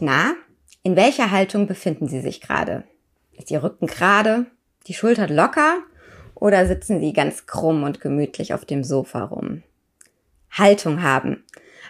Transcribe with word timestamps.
Na, 0.00 0.34
in 0.82 0.96
welcher 0.96 1.30
Haltung 1.30 1.66
befinden 1.66 2.08
Sie 2.08 2.20
sich 2.20 2.40
gerade? 2.40 2.84
Ist 3.32 3.50
Ihr 3.50 3.62
Rücken 3.62 3.86
gerade, 3.86 4.46
die 4.86 4.94
Schulter 4.94 5.28
locker 5.28 5.78
oder 6.34 6.66
sitzen 6.66 7.00
Sie 7.00 7.12
ganz 7.12 7.46
krumm 7.46 7.84
und 7.84 8.00
gemütlich 8.00 8.54
auf 8.54 8.64
dem 8.64 8.82
Sofa 8.82 9.24
rum? 9.24 9.62
Haltung 10.50 11.02
haben. 11.02 11.44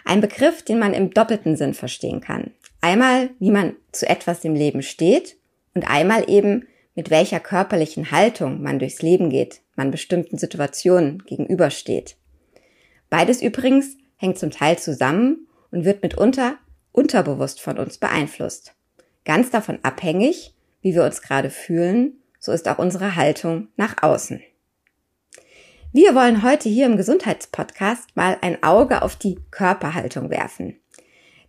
Ein 0.05 0.21
Begriff, 0.21 0.63
den 0.63 0.77
man 0.77 0.93
im 0.93 1.11
doppelten 1.11 1.55
Sinn 1.55 1.73
verstehen 1.73 2.21
kann. 2.21 2.51
Einmal, 2.81 3.29
wie 3.39 3.51
man 3.51 3.75
zu 3.91 4.07
etwas 4.07 4.43
im 4.43 4.55
Leben 4.55 4.83
steht 4.83 5.37
und 5.73 5.89
einmal 5.89 6.29
eben, 6.29 6.67
mit 6.93 7.09
welcher 7.09 7.39
körperlichen 7.39 8.11
Haltung 8.11 8.61
man 8.61 8.77
durchs 8.77 9.01
Leben 9.01 9.29
geht, 9.29 9.61
man 9.75 9.91
bestimmten 9.91 10.37
Situationen 10.37 11.23
gegenübersteht. 11.25 12.17
Beides 13.09 13.41
übrigens 13.41 13.97
hängt 14.21 14.37
zum 14.37 14.51
Teil 14.51 14.77
zusammen 14.77 15.47
und 15.71 15.83
wird 15.83 16.03
mitunter 16.03 16.57
unterbewusst 16.91 17.59
von 17.59 17.77
uns 17.79 17.97
beeinflusst. 17.97 18.73
Ganz 19.25 19.49
davon 19.49 19.79
abhängig, 19.83 20.53
wie 20.81 20.93
wir 20.93 21.03
uns 21.03 21.21
gerade 21.21 21.49
fühlen, 21.49 22.13
so 22.39 22.51
ist 22.51 22.67
auch 22.67 22.77
unsere 22.77 23.15
Haltung 23.15 23.69
nach 23.77 24.01
außen. 24.01 24.41
Wir 25.93 26.15
wollen 26.15 26.43
heute 26.43 26.69
hier 26.69 26.85
im 26.85 26.97
Gesundheitspodcast 26.97 28.15
mal 28.15 28.37
ein 28.41 28.61
Auge 28.63 29.01
auf 29.01 29.15
die 29.15 29.39
Körperhaltung 29.51 30.29
werfen. 30.29 30.79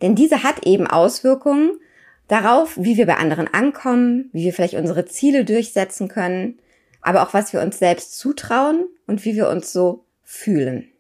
Denn 0.01 0.15
diese 0.15 0.43
hat 0.43 0.67
eben 0.67 0.87
Auswirkungen 0.87 1.79
darauf, 2.27 2.77
wie 2.77 2.97
wir 2.97 3.07
bei 3.07 3.17
anderen 3.17 3.53
ankommen, 3.53 4.31
wie 4.33 4.45
wir 4.45 4.53
vielleicht 4.53 4.75
unsere 4.75 5.05
Ziele 5.05 5.45
durchsetzen 5.45 6.09
können, 6.09 6.59
aber 7.03 7.23
auch 7.23 7.35
was 7.35 7.53
wir 7.53 7.61
uns 7.61 7.79
selbst 7.79 8.19
zutrauen 8.19 8.87
und 9.07 9.25
wie 9.25 9.37
wir 9.37 9.49
uns 9.49 9.73
so 9.73 10.05
fühlen. 10.23 10.92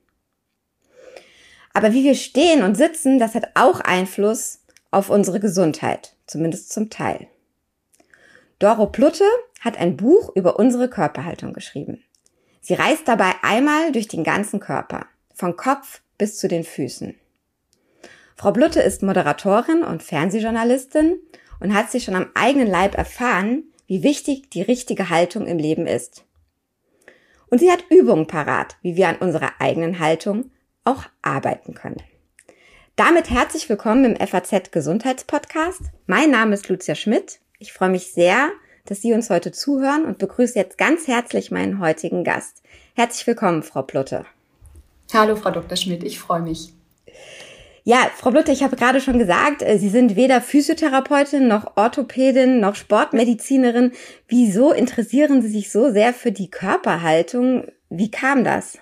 Aber 1.74 1.92
wie 1.92 2.04
wir 2.04 2.14
stehen 2.14 2.62
und 2.62 2.76
sitzen, 2.76 3.18
das 3.18 3.34
hat 3.34 3.50
auch 3.54 3.80
Einfluss 3.80 4.60
auf 4.90 5.10
unsere 5.10 5.40
Gesundheit, 5.40 6.14
zumindest 6.26 6.72
zum 6.72 6.90
Teil. 6.90 7.28
Doro 8.58 8.86
Plutte 8.86 9.24
hat 9.60 9.78
ein 9.78 9.96
Buch 9.96 10.30
über 10.36 10.58
unsere 10.58 10.88
Körperhaltung 10.88 11.52
geschrieben. 11.52 12.04
Sie 12.60 12.74
reist 12.74 13.08
dabei 13.08 13.32
einmal 13.42 13.90
durch 13.90 14.06
den 14.06 14.22
ganzen 14.22 14.60
Körper, 14.60 15.06
von 15.34 15.56
Kopf 15.56 16.00
bis 16.16 16.38
zu 16.38 16.46
den 16.46 16.62
Füßen. 16.62 17.16
Frau 18.36 18.52
Blutte 18.52 18.80
ist 18.80 19.02
Moderatorin 19.02 19.82
und 19.82 20.02
Fernsehjournalistin 20.02 21.20
und 21.58 21.74
hat 21.74 21.90
sich 21.90 22.04
schon 22.04 22.14
am 22.14 22.30
eigenen 22.34 22.68
Leib 22.68 22.96
erfahren, 22.96 23.64
wie 23.88 24.04
wichtig 24.04 24.50
die 24.50 24.62
richtige 24.62 25.10
Haltung 25.10 25.46
im 25.46 25.58
Leben 25.58 25.88
ist. 25.88 26.24
Und 27.50 27.58
sie 27.58 27.70
hat 27.70 27.84
Übungen 27.90 28.28
parat, 28.28 28.76
wie 28.82 28.94
wir 28.94 29.08
an 29.08 29.16
unserer 29.16 29.54
eigenen 29.58 29.98
Haltung 29.98 30.51
auch 30.84 31.04
arbeiten 31.22 31.74
können. 31.74 32.02
Damit 32.96 33.30
herzlich 33.30 33.68
willkommen 33.68 34.04
im 34.04 34.26
FAZ 34.26 34.70
Gesundheitspodcast. 34.70 35.80
Mein 36.06 36.30
Name 36.30 36.54
ist 36.54 36.68
Lucia 36.68 36.94
Schmidt. 36.94 37.40
Ich 37.58 37.72
freue 37.72 37.88
mich 37.88 38.12
sehr, 38.12 38.50
dass 38.84 39.00
Sie 39.00 39.12
uns 39.12 39.30
heute 39.30 39.52
zuhören 39.52 40.04
und 40.04 40.18
begrüße 40.18 40.58
jetzt 40.58 40.76
ganz 40.76 41.06
herzlich 41.06 41.50
meinen 41.50 41.78
heutigen 41.78 42.24
Gast. 42.24 42.62
Herzlich 42.94 43.26
willkommen, 43.26 43.62
Frau 43.62 43.82
Plutte. 43.82 44.26
Hallo, 45.14 45.36
Frau 45.36 45.50
Dr. 45.50 45.76
Schmidt. 45.76 46.04
Ich 46.04 46.18
freue 46.18 46.42
mich. 46.42 46.72
Ja, 47.84 48.10
Frau 48.16 48.30
Blutte, 48.30 48.52
ich 48.52 48.62
habe 48.62 48.76
gerade 48.76 49.00
schon 49.00 49.18
gesagt, 49.18 49.62
äh, 49.62 49.76
Sie 49.76 49.88
sind 49.88 50.14
weder 50.14 50.40
Physiotherapeutin 50.40 51.48
noch 51.48 51.76
Orthopädin 51.76 52.60
noch 52.60 52.76
Sportmedizinerin. 52.76 53.92
Wieso 54.28 54.72
interessieren 54.72 55.42
Sie 55.42 55.48
sich 55.48 55.72
so 55.72 55.90
sehr 55.90 56.14
für 56.14 56.30
die 56.30 56.50
Körperhaltung? 56.50 57.66
Wie 57.88 58.10
kam 58.10 58.44
das? 58.44 58.78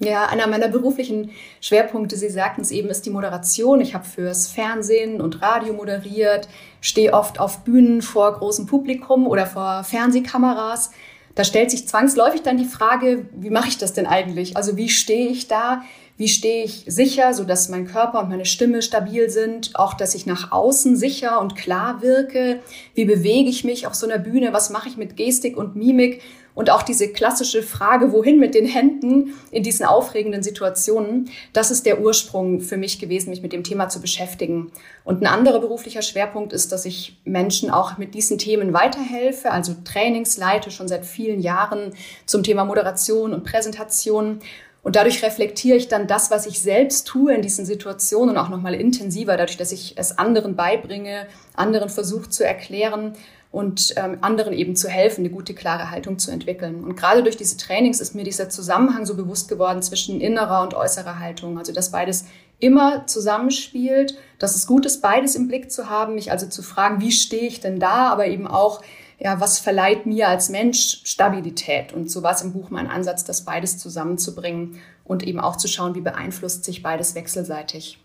Ja, 0.00 0.26
einer 0.26 0.46
meiner 0.46 0.68
beruflichen 0.68 1.30
Schwerpunkte, 1.60 2.16
Sie 2.16 2.30
sagten 2.30 2.60
es 2.60 2.70
eben, 2.70 2.88
ist 2.88 3.04
die 3.04 3.10
Moderation. 3.10 3.80
Ich 3.80 3.94
habe 3.94 4.04
fürs 4.04 4.46
Fernsehen 4.46 5.20
und 5.20 5.42
Radio 5.42 5.74
moderiert, 5.74 6.48
stehe 6.80 7.12
oft 7.12 7.40
auf 7.40 7.64
Bühnen 7.64 8.00
vor 8.00 8.32
großem 8.32 8.66
Publikum 8.66 9.26
oder 9.26 9.44
vor 9.44 9.82
Fernsehkameras. 9.82 10.92
Da 11.34 11.42
stellt 11.42 11.72
sich 11.72 11.88
zwangsläufig 11.88 12.42
dann 12.42 12.58
die 12.58 12.64
Frage, 12.64 13.26
wie 13.32 13.50
mache 13.50 13.68
ich 13.68 13.78
das 13.78 13.92
denn 13.92 14.06
eigentlich? 14.06 14.56
Also 14.56 14.76
wie 14.76 14.88
stehe 14.88 15.30
ich 15.30 15.48
da? 15.48 15.82
Wie 16.18 16.26
stehe 16.26 16.64
ich 16.64 16.82
sicher, 16.88 17.32
so 17.32 17.44
dass 17.44 17.68
mein 17.68 17.86
Körper 17.86 18.18
und 18.20 18.28
meine 18.28 18.44
Stimme 18.44 18.82
stabil 18.82 19.30
sind? 19.30 19.76
Auch, 19.76 19.94
dass 19.94 20.16
ich 20.16 20.26
nach 20.26 20.50
außen 20.50 20.96
sicher 20.96 21.40
und 21.40 21.54
klar 21.54 22.02
wirke? 22.02 22.58
Wie 22.94 23.04
bewege 23.04 23.48
ich 23.48 23.62
mich 23.62 23.86
auf 23.86 23.94
so 23.94 24.04
einer 24.04 24.18
Bühne? 24.18 24.52
Was 24.52 24.70
mache 24.70 24.88
ich 24.88 24.96
mit 24.96 25.16
Gestik 25.16 25.56
und 25.56 25.76
Mimik? 25.76 26.20
Und 26.56 26.70
auch 26.70 26.82
diese 26.82 27.12
klassische 27.12 27.62
Frage, 27.62 28.10
wohin 28.10 28.40
mit 28.40 28.56
den 28.56 28.66
Händen 28.66 29.34
in 29.52 29.62
diesen 29.62 29.86
aufregenden 29.86 30.42
Situationen, 30.42 31.30
das 31.52 31.70
ist 31.70 31.86
der 31.86 32.00
Ursprung 32.00 32.60
für 32.60 32.76
mich 32.76 32.98
gewesen, 32.98 33.30
mich 33.30 33.42
mit 33.42 33.52
dem 33.52 33.62
Thema 33.62 33.88
zu 33.88 34.00
beschäftigen. 34.00 34.72
Und 35.04 35.22
ein 35.22 35.28
anderer 35.28 35.60
beruflicher 35.60 36.02
Schwerpunkt 36.02 36.52
ist, 36.52 36.72
dass 36.72 36.84
ich 36.84 37.16
Menschen 37.24 37.70
auch 37.70 37.96
mit 37.96 38.12
diesen 38.12 38.38
Themen 38.38 38.72
weiterhelfe, 38.72 39.52
also 39.52 39.76
Trainings 39.84 40.36
leite 40.36 40.72
schon 40.72 40.88
seit 40.88 41.06
vielen 41.06 41.38
Jahren 41.38 41.92
zum 42.26 42.42
Thema 42.42 42.64
Moderation 42.64 43.34
und 43.34 43.44
Präsentation 43.44 44.40
und 44.88 44.96
dadurch 44.96 45.22
reflektiere 45.22 45.76
ich 45.76 45.88
dann 45.88 46.06
das, 46.06 46.30
was 46.30 46.46
ich 46.46 46.62
selbst 46.62 47.06
tue 47.06 47.34
in 47.34 47.42
diesen 47.42 47.66
Situationen 47.66 48.38
auch 48.38 48.48
nochmal 48.48 48.72
intensiver, 48.72 49.36
dadurch, 49.36 49.58
dass 49.58 49.70
ich 49.70 49.98
es 49.98 50.16
anderen 50.16 50.56
beibringe, 50.56 51.26
anderen 51.54 51.90
versuche 51.90 52.30
zu 52.30 52.42
erklären 52.42 53.12
und 53.50 53.92
ähm, 53.98 54.16
anderen 54.22 54.54
eben 54.54 54.76
zu 54.76 54.88
helfen, 54.88 55.20
eine 55.26 55.28
gute, 55.28 55.52
klare 55.52 55.90
Haltung 55.90 56.18
zu 56.18 56.30
entwickeln. 56.30 56.84
Und 56.84 56.96
gerade 56.96 57.22
durch 57.22 57.36
diese 57.36 57.58
Trainings 57.58 58.00
ist 58.00 58.14
mir 58.14 58.24
dieser 58.24 58.48
Zusammenhang 58.48 59.04
so 59.04 59.14
bewusst 59.14 59.50
geworden 59.50 59.82
zwischen 59.82 60.22
innerer 60.22 60.62
und 60.62 60.72
äußerer 60.72 61.18
Haltung. 61.18 61.58
Also 61.58 61.74
dass 61.74 61.90
beides 61.90 62.24
immer 62.58 63.06
zusammenspielt, 63.06 64.16
dass 64.38 64.56
es 64.56 64.66
gut 64.66 64.86
ist, 64.86 65.02
beides 65.02 65.34
im 65.34 65.48
Blick 65.48 65.70
zu 65.70 65.90
haben, 65.90 66.14
mich 66.14 66.32
also 66.32 66.46
zu 66.46 66.62
fragen, 66.62 67.02
wie 67.02 67.12
stehe 67.12 67.46
ich 67.46 67.60
denn 67.60 67.78
da, 67.78 68.08
aber 68.08 68.26
eben 68.26 68.46
auch, 68.46 68.80
ja, 69.18 69.40
was 69.40 69.58
verleiht 69.58 70.06
mir 70.06 70.28
als 70.28 70.48
Mensch 70.48 71.00
Stabilität? 71.04 71.92
Und 71.92 72.10
so 72.10 72.22
war 72.22 72.32
es 72.32 72.42
im 72.42 72.52
Buch 72.52 72.70
mein 72.70 72.86
Ansatz, 72.86 73.24
das 73.24 73.44
beides 73.44 73.78
zusammenzubringen 73.78 74.80
und 75.04 75.22
eben 75.22 75.40
auch 75.40 75.56
zu 75.56 75.66
schauen, 75.68 75.94
wie 75.94 76.00
beeinflusst 76.00 76.64
sich 76.64 76.82
beides 76.82 77.14
wechselseitig. 77.14 77.98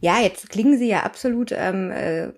Ja, 0.00 0.20
jetzt 0.20 0.50
klingen 0.50 0.76
Sie 0.76 0.88
ja 0.88 1.04
absolut 1.04 1.52
ähm, 1.52 1.90
äh, 1.90 2.32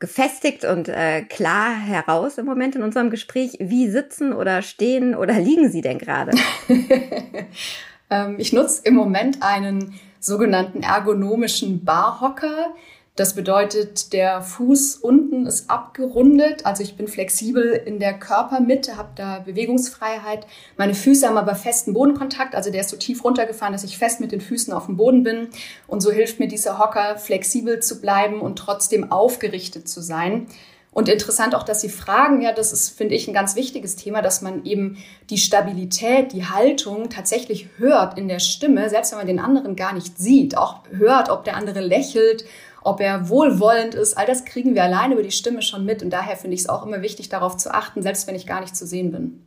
gefestigt 0.00 0.64
und 0.64 0.88
äh, 0.88 1.22
klar 1.22 1.76
heraus 1.78 2.38
im 2.38 2.46
Moment 2.46 2.74
in 2.76 2.82
unserem 2.82 3.10
Gespräch. 3.10 3.56
Wie 3.60 3.88
sitzen 3.88 4.32
oder 4.32 4.62
stehen 4.62 5.14
oder 5.14 5.38
liegen 5.38 5.70
Sie 5.70 5.80
denn 5.80 5.98
gerade? 5.98 6.32
ähm, 8.10 8.36
ich 8.38 8.52
nutze 8.52 8.82
im 8.84 8.94
Moment 8.94 9.42
einen 9.42 9.94
sogenannten 10.18 10.82
ergonomischen 10.82 11.84
Barhocker. 11.84 12.74
Das 13.16 13.34
bedeutet, 13.34 14.12
der 14.12 14.42
Fuß 14.42 14.96
unten 14.96 15.46
ist 15.46 15.70
abgerundet, 15.70 16.66
also 16.66 16.82
ich 16.82 16.96
bin 16.96 17.06
flexibel 17.06 17.70
in 17.86 18.00
der 18.00 18.14
Körpermitte, 18.14 18.96
habe 18.96 19.10
da 19.14 19.38
Bewegungsfreiheit. 19.38 20.48
Meine 20.76 20.94
Füße 20.94 21.28
haben 21.28 21.38
aber 21.38 21.54
festen 21.54 21.94
Bodenkontakt, 21.94 22.56
also 22.56 22.72
der 22.72 22.80
ist 22.80 22.90
so 22.90 22.96
tief 22.96 23.22
runtergefahren, 23.22 23.72
dass 23.72 23.84
ich 23.84 23.98
fest 23.98 24.20
mit 24.20 24.32
den 24.32 24.40
Füßen 24.40 24.72
auf 24.72 24.86
dem 24.86 24.96
Boden 24.96 25.22
bin. 25.22 25.46
Und 25.86 26.00
so 26.00 26.10
hilft 26.10 26.40
mir 26.40 26.48
dieser 26.48 26.80
Hocker, 26.80 27.16
flexibel 27.16 27.78
zu 27.78 28.00
bleiben 28.00 28.40
und 28.40 28.58
trotzdem 28.58 29.12
aufgerichtet 29.12 29.88
zu 29.88 30.00
sein. 30.00 30.48
Und 30.90 31.08
interessant 31.08 31.54
auch, 31.54 31.64
dass 31.64 31.80
Sie 31.80 31.88
fragen, 31.88 32.40
ja, 32.40 32.52
das 32.52 32.72
ist, 32.72 32.90
finde 32.90 33.14
ich, 33.14 33.26
ein 33.28 33.34
ganz 33.34 33.54
wichtiges 33.54 33.94
Thema, 33.94 34.22
dass 34.22 34.42
man 34.42 34.64
eben 34.64 34.96
die 35.30 35.38
Stabilität, 35.38 36.32
die 36.32 36.46
Haltung 36.46 37.10
tatsächlich 37.10 37.68
hört 37.78 38.16
in 38.16 38.28
der 38.28 38.38
Stimme, 38.38 38.88
selbst 38.88 39.12
wenn 39.12 39.18
man 39.18 39.26
den 39.26 39.40
anderen 39.40 39.76
gar 39.76 39.92
nicht 39.92 40.18
sieht, 40.18 40.56
auch 40.56 40.80
hört, 40.90 41.30
ob 41.30 41.44
der 41.44 41.56
andere 41.56 41.80
lächelt 41.80 42.44
ob 42.84 43.00
er 43.00 43.28
wohlwollend 43.28 43.94
ist, 43.94 44.16
all 44.16 44.26
das 44.26 44.44
kriegen 44.44 44.74
wir 44.74 44.84
allein 44.84 45.12
über 45.12 45.22
die 45.22 45.30
Stimme 45.30 45.62
schon 45.62 45.84
mit. 45.84 46.02
Und 46.02 46.10
daher 46.10 46.36
finde 46.36 46.54
ich 46.54 46.60
es 46.60 46.68
auch 46.68 46.86
immer 46.86 47.02
wichtig, 47.02 47.28
darauf 47.28 47.56
zu 47.56 47.72
achten, 47.74 48.02
selbst 48.02 48.26
wenn 48.26 48.34
ich 48.34 48.46
gar 48.46 48.60
nicht 48.60 48.76
zu 48.76 48.86
sehen 48.86 49.10
bin. 49.10 49.42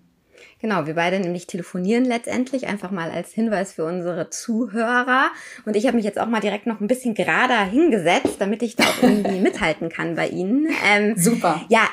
Genau, 0.60 0.88
wir 0.88 0.96
beide 0.96 1.20
nämlich 1.20 1.46
telefonieren 1.46 2.04
letztendlich, 2.04 2.66
einfach 2.66 2.90
mal 2.90 3.12
als 3.12 3.32
Hinweis 3.32 3.74
für 3.74 3.86
unsere 3.86 4.32
Zuhörer. 4.32 5.30
Und 5.66 5.76
ich 5.76 5.86
habe 5.86 5.98
mich 5.98 6.06
jetzt 6.06 6.20
auch 6.20 6.26
mal 6.26 6.40
direkt 6.40 6.66
noch 6.66 6.82
ein 6.82 6.88
bisschen 6.88 7.14
gerader 7.14 7.64
hingesetzt, 7.64 8.38
damit 8.40 8.64
ich 8.64 8.76
da 8.76 8.86
auch 8.86 9.04
irgendwie 9.04 9.40
mithalten 9.42 9.90
kann 9.90 10.16
bei 10.16 10.30
Ihnen. 10.30 10.68
Ähm, 10.84 11.16
Super. 11.16 11.62
Ja, 11.70 11.88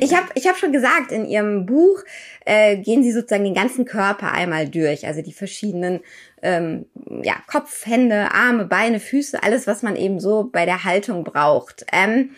ich 0.00 0.14
habe 0.14 0.28
ich 0.34 0.48
hab 0.48 0.56
schon 0.56 0.72
gesagt, 0.72 1.12
in 1.12 1.26
Ihrem 1.26 1.66
Buch 1.66 2.02
äh, 2.46 2.78
gehen 2.78 3.02
Sie 3.02 3.12
sozusagen 3.12 3.44
den 3.44 3.54
ganzen 3.54 3.84
Körper 3.84 4.32
einmal 4.32 4.66
durch, 4.66 5.06
also 5.06 5.20
die 5.20 5.34
verschiedenen 5.34 6.00
ähm, 6.40 6.86
ja, 7.22 7.34
Kopf, 7.46 7.84
Hände, 7.84 8.32
Arme, 8.32 8.64
Beine, 8.64 8.98
Füße, 8.98 9.42
alles, 9.42 9.66
was 9.66 9.82
man 9.82 9.94
eben 9.94 10.20
so 10.20 10.48
bei 10.50 10.64
der 10.64 10.84
Haltung 10.84 11.22
braucht, 11.22 11.84
ähm, 11.92 12.30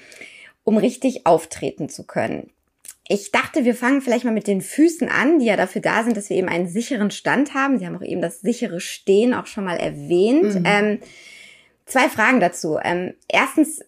um 0.65 0.77
richtig 0.77 1.25
auftreten 1.25 1.89
zu 1.89 2.05
können. 2.05 2.51
Ich 3.09 3.33
dachte, 3.33 3.65
wir 3.65 3.75
fangen 3.75 4.03
vielleicht 4.03 4.25
mal 4.25 4.35
mit 4.35 4.47
den 4.47 4.61
Füßen 4.61 5.09
an, 5.09 5.39
die 5.39 5.47
ja 5.47 5.57
dafür 5.57 5.81
da 5.81 6.05
sind, 6.05 6.17
dass 6.17 6.29
wir 6.29 6.37
eben 6.37 6.49
einen 6.49 6.69
sicheren 6.69 7.11
Stand 7.11 7.55
haben. 7.55 7.79
Sie 7.79 7.87
haben 7.87 7.97
auch 7.97 8.03
eben 8.03 8.21
das 8.21 8.43
sichere 8.43 8.81
Stehen 8.81 9.33
auch 9.33 9.47
schon 9.47 9.65
mal 9.65 9.79
erwähnt. 9.79 10.55
Mhm. 10.55 10.65
Ähm, 10.67 10.99
zwei 11.87 12.11
Fragen 12.11 12.39
dazu. 12.39 12.79
Ähm, 12.83 13.15
erstens, 13.27 13.81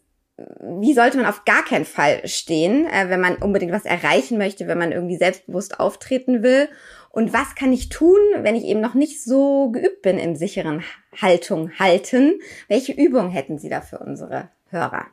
wie 0.63 0.95
sollte 0.95 1.19
man 1.19 1.27
auf 1.27 1.45
gar 1.45 1.63
keinen 1.65 1.85
Fall 1.85 2.27
stehen, 2.27 2.87
äh, 2.87 3.11
wenn 3.11 3.21
man 3.21 3.37
unbedingt 3.37 3.73
was 3.73 3.85
erreichen 3.85 4.39
möchte, 4.39 4.67
wenn 4.67 4.79
man 4.79 4.91
irgendwie 4.91 5.19
selbstbewusst 5.19 5.79
auftreten 5.79 6.43
will? 6.43 6.69
Und 7.11 7.35
was 7.35 7.55
kann 7.55 7.75
ich 7.75 7.91
tun, 7.91 8.19
wenn 8.39 8.57
ich 8.57 8.65
eben 8.65 8.81
noch 8.81 8.95
nicht 8.95 9.23
so 9.23 9.71
geübt 9.71 10.01
bin 10.01 10.19
im 10.19 10.35
sicheren 10.35 10.83
Haltung 11.21 11.79
halten? 11.79 12.41
Welche 12.69 12.93
Übung 12.93 13.29
hätten 13.29 13.59
Sie 13.59 13.69
da 13.69 13.83
für 13.83 13.99
unsere 13.99 14.49
Hörer? 14.71 15.07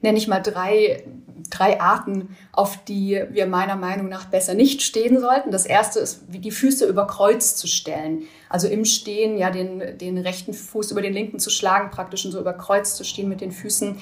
Nenne 0.00 0.18
ich 0.18 0.28
mal 0.28 0.40
drei, 0.40 1.04
drei 1.50 1.80
Arten, 1.80 2.36
auf 2.52 2.84
die 2.84 3.22
wir 3.30 3.46
meiner 3.46 3.76
Meinung 3.76 4.08
nach 4.08 4.26
besser 4.26 4.54
nicht 4.54 4.82
stehen 4.82 5.20
sollten. 5.20 5.50
Das 5.50 5.66
erste 5.66 6.00
ist, 6.00 6.22
wie 6.28 6.38
die 6.38 6.50
Füße 6.50 6.86
über 6.86 7.06
Kreuz 7.06 7.56
zu 7.56 7.66
stellen. 7.66 8.22
Also 8.48 8.68
im 8.68 8.84
Stehen 8.84 9.36
ja 9.38 9.50
den, 9.50 9.98
den 9.98 10.18
rechten 10.18 10.54
Fuß 10.54 10.90
über 10.92 11.02
den 11.02 11.12
linken 11.12 11.38
zu 11.38 11.50
schlagen, 11.50 11.90
praktisch 11.90 12.24
und 12.24 12.32
so 12.32 12.40
über 12.40 12.52
Kreuz 12.52 12.94
zu 12.94 13.04
stehen 13.04 13.28
mit 13.28 13.40
den 13.40 13.52
Füßen. 13.52 13.98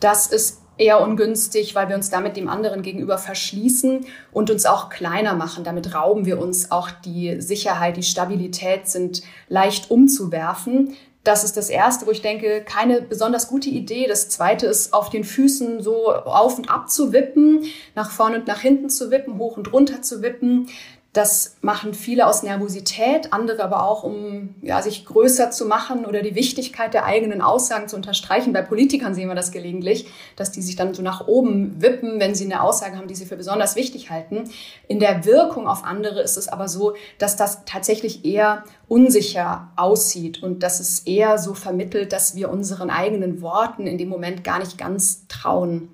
Das 0.00 0.28
ist 0.28 0.60
eher 0.78 1.00
ungünstig, 1.00 1.74
weil 1.74 1.88
wir 1.88 1.96
uns 1.96 2.08
damit 2.08 2.36
dem 2.36 2.48
anderen 2.48 2.82
gegenüber 2.82 3.18
verschließen 3.18 4.06
und 4.32 4.50
uns 4.50 4.64
auch 4.64 4.88
kleiner 4.88 5.34
machen. 5.34 5.64
Damit 5.64 5.94
rauben 5.94 6.24
wir 6.24 6.38
uns 6.40 6.70
auch 6.70 6.90
die 6.90 7.40
Sicherheit, 7.40 7.96
die 7.96 8.02
Stabilität 8.02 8.88
sind 8.88 9.22
leicht 9.48 9.90
umzuwerfen. 9.90 10.94
Das 11.28 11.44
ist 11.44 11.58
das 11.58 11.68
Erste, 11.68 12.06
wo 12.06 12.10
ich 12.10 12.22
denke, 12.22 12.62
keine 12.64 13.02
besonders 13.02 13.48
gute 13.48 13.68
Idee. 13.68 14.06
Das 14.06 14.30
Zweite 14.30 14.64
ist, 14.64 14.94
auf 14.94 15.10
den 15.10 15.24
Füßen 15.24 15.82
so 15.82 16.10
auf 16.10 16.56
und 16.56 16.70
ab 16.70 16.88
zu 16.88 17.12
wippen, 17.12 17.66
nach 17.94 18.10
vorne 18.10 18.36
und 18.38 18.46
nach 18.46 18.60
hinten 18.60 18.88
zu 18.88 19.10
wippen, 19.10 19.36
hoch 19.36 19.58
und 19.58 19.70
runter 19.70 20.00
zu 20.00 20.22
wippen. 20.22 20.70
Das 21.14 21.56
machen 21.62 21.94
viele 21.94 22.26
aus 22.26 22.42
Nervosität, 22.42 23.32
andere 23.32 23.64
aber 23.64 23.82
auch, 23.88 24.02
um 24.02 24.54
ja, 24.60 24.82
sich 24.82 25.06
größer 25.06 25.50
zu 25.50 25.64
machen 25.64 26.04
oder 26.04 26.20
die 26.20 26.34
Wichtigkeit 26.34 26.92
der 26.92 27.06
eigenen 27.06 27.40
Aussagen 27.40 27.88
zu 27.88 27.96
unterstreichen. 27.96 28.52
Bei 28.52 28.60
Politikern 28.60 29.14
sehen 29.14 29.28
wir 29.28 29.34
das 29.34 29.50
gelegentlich, 29.50 30.06
dass 30.36 30.52
die 30.52 30.60
sich 30.60 30.76
dann 30.76 30.92
so 30.92 31.00
nach 31.00 31.26
oben 31.26 31.80
wippen, 31.80 32.20
wenn 32.20 32.34
sie 32.34 32.44
eine 32.44 32.62
Aussage 32.62 32.98
haben, 32.98 33.08
die 33.08 33.14
sie 33.14 33.24
für 33.24 33.36
besonders 33.36 33.74
wichtig 33.74 34.10
halten. 34.10 34.50
In 34.86 35.00
der 35.00 35.24
Wirkung 35.24 35.66
auf 35.66 35.82
andere 35.82 36.20
ist 36.20 36.36
es 36.36 36.46
aber 36.46 36.68
so, 36.68 36.94
dass 37.16 37.36
das 37.36 37.64
tatsächlich 37.64 38.26
eher 38.26 38.64
unsicher 38.86 39.72
aussieht 39.76 40.42
und 40.42 40.62
dass 40.62 40.78
es 40.78 41.00
eher 41.00 41.38
so 41.38 41.54
vermittelt, 41.54 42.12
dass 42.12 42.36
wir 42.36 42.50
unseren 42.50 42.90
eigenen 42.90 43.40
Worten 43.40 43.86
in 43.86 43.96
dem 43.96 44.10
Moment 44.10 44.44
gar 44.44 44.58
nicht 44.58 44.76
ganz 44.76 45.26
trauen. 45.28 45.88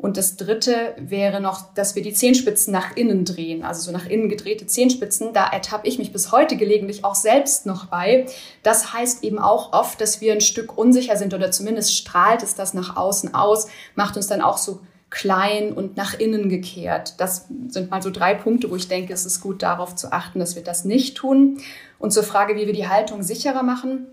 Und 0.00 0.16
das 0.16 0.36
dritte 0.36 0.94
wäre 0.98 1.42
noch, 1.42 1.74
dass 1.74 1.94
wir 1.94 2.02
die 2.02 2.14
Zehenspitzen 2.14 2.72
nach 2.72 2.96
innen 2.96 3.26
drehen, 3.26 3.62
also 3.62 3.82
so 3.82 3.92
nach 3.92 4.06
innen 4.06 4.30
gedrehte 4.30 4.66
Zehenspitzen. 4.66 5.34
Da 5.34 5.46
ertappe 5.46 5.86
ich 5.86 5.98
mich 5.98 6.10
bis 6.10 6.32
heute 6.32 6.56
gelegentlich 6.56 7.04
auch 7.04 7.14
selbst 7.14 7.66
noch 7.66 7.86
bei. 7.86 8.24
Das 8.62 8.94
heißt 8.94 9.22
eben 9.24 9.38
auch 9.38 9.74
oft, 9.74 10.00
dass 10.00 10.22
wir 10.22 10.32
ein 10.32 10.40
Stück 10.40 10.78
unsicher 10.78 11.16
sind 11.16 11.34
oder 11.34 11.50
zumindest 11.50 11.94
strahlt 11.94 12.42
es 12.42 12.54
das 12.54 12.72
nach 12.72 12.96
außen 12.96 13.34
aus, 13.34 13.66
macht 13.94 14.16
uns 14.16 14.26
dann 14.26 14.40
auch 14.40 14.56
so 14.56 14.80
klein 15.10 15.72
und 15.72 15.98
nach 15.98 16.18
innen 16.18 16.48
gekehrt. 16.48 17.14
Das 17.18 17.48
sind 17.68 17.90
mal 17.90 18.00
so 18.00 18.10
drei 18.10 18.32
Punkte, 18.34 18.70
wo 18.70 18.76
ich 18.76 18.88
denke, 18.88 19.12
es 19.12 19.26
ist 19.26 19.42
gut 19.42 19.62
darauf 19.62 19.96
zu 19.96 20.12
achten, 20.12 20.38
dass 20.38 20.56
wir 20.56 20.62
das 20.62 20.86
nicht 20.86 21.18
tun. 21.18 21.58
Und 21.98 22.12
zur 22.12 22.22
Frage, 22.22 22.56
wie 22.56 22.66
wir 22.66 22.72
die 22.72 22.88
Haltung 22.88 23.22
sicherer 23.22 23.62
machen. 23.62 24.06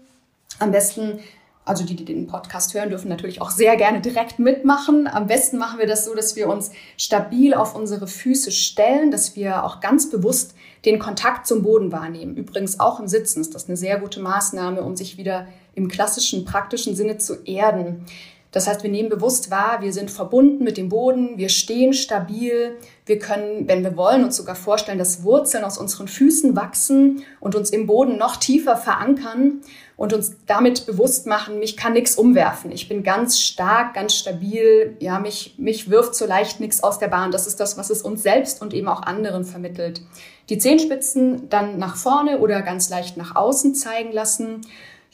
Am 0.60 0.72
besten 0.72 1.20
also 1.68 1.84
die, 1.84 1.96
die 1.96 2.06
den 2.06 2.28
Podcast 2.28 2.74
hören, 2.74 2.90
dürfen 2.90 3.10
natürlich 3.10 3.42
auch 3.42 3.52
sehr 3.52 3.76
gerne 3.76 4.00
direkt 4.00 4.40
mitmachen. 4.40 5.08
Am 5.08 5.28
besten 5.28 5.58
machen 5.58 5.80
wir 5.80 5.88
das 5.88 6.06
so, 6.06 6.16
dass 6.16 6.36
wir 6.36 6.48
uns 6.48 6.72
stabil 6.98 7.54
auf 7.54 7.76
unsere 7.76 8.08
Füße 8.08 8.52
stellen, 8.52 9.12
dass 9.12 9.36
wir 9.36 9.64
auch 9.64 9.82
ganz 9.82 10.10
bewusst 10.10 10.56
den 10.86 10.98
Kontakt 10.98 11.46
zum 11.46 11.64
Boden 11.64 11.92
wahrnehmen. 11.92 12.36
Übrigens 12.38 12.80
auch 12.80 13.00
im 13.00 13.08
Sitzen 13.08 13.42
ist 13.42 13.54
das 13.54 13.68
eine 13.68 13.76
sehr 13.76 14.00
gute 14.00 14.22
Maßnahme, 14.22 14.82
um 14.82 14.96
sich 14.96 15.18
wieder 15.18 15.48
im 15.76 15.90
klassischen, 15.90 16.46
praktischen 16.46 16.96
Sinne 16.96 17.18
zu 17.18 17.44
erden. 17.44 18.06
Das 18.52 18.66
heißt, 18.66 18.82
wir 18.82 18.90
nehmen 18.90 19.10
bewusst 19.10 19.52
wahr, 19.52 19.82
wir 19.82 19.92
sind 19.92 20.10
verbunden 20.10 20.64
mit 20.64 20.78
dem 20.78 20.88
Boden, 20.88 21.38
wir 21.38 21.50
stehen 21.50 21.94
stabil, 21.94 22.78
wir 23.06 23.20
können, 23.20 23.68
wenn 23.68 23.84
wir 23.84 23.98
wollen, 23.98 24.24
uns 24.24 24.38
sogar 24.38 24.56
vorstellen, 24.56 24.98
dass 24.98 25.24
Wurzeln 25.24 25.66
aus 25.66 25.78
unseren 25.78 26.08
Füßen 26.08 26.56
wachsen 26.56 27.24
und 27.42 27.56
uns 27.56 27.72
im 27.72 27.88
Boden 27.88 28.18
noch 28.18 28.38
tiefer 28.38 28.78
verankern 28.78 29.62
und 29.98 30.14
uns 30.14 30.38
damit 30.46 30.86
bewusst 30.86 31.28
machen, 31.28 31.60
mich 31.60 31.76
kann 31.76 31.94
nichts 31.94 32.16
umwerfen. 32.16 32.72
Ich 32.72 32.88
bin 32.88 33.04
ganz 33.04 33.42
stark, 33.42 33.94
ganz 33.94 34.16
stabil. 34.16 34.96
Ja, 35.00 35.20
mich, 35.20 35.56
mich 35.58 35.90
wirft 35.90 36.16
so 36.16 36.26
leicht 36.26 36.62
nichts 36.62 36.82
aus 36.82 37.00
der 37.00 37.10
Bahn. 37.10 37.32
Das 37.32 37.48
ist 37.48 37.60
das, 37.60 37.78
was 37.78 37.90
es 37.90 38.04
uns 38.04 38.24
selbst 38.24 38.62
und 38.62 38.74
eben 38.74 38.88
auch 38.88 39.02
anderen 39.02 39.44
vermittelt. 39.44 40.02
Die 40.50 40.60
Zehenspitzen 40.60 41.50
dann 41.50 41.78
nach 41.78 41.98
vorne 41.98 42.40
oder 42.40 42.62
ganz 42.62 42.90
leicht 42.90 43.18
nach 43.18 43.36
außen 43.36 43.76
zeigen 43.76 44.14
lassen 44.14 44.62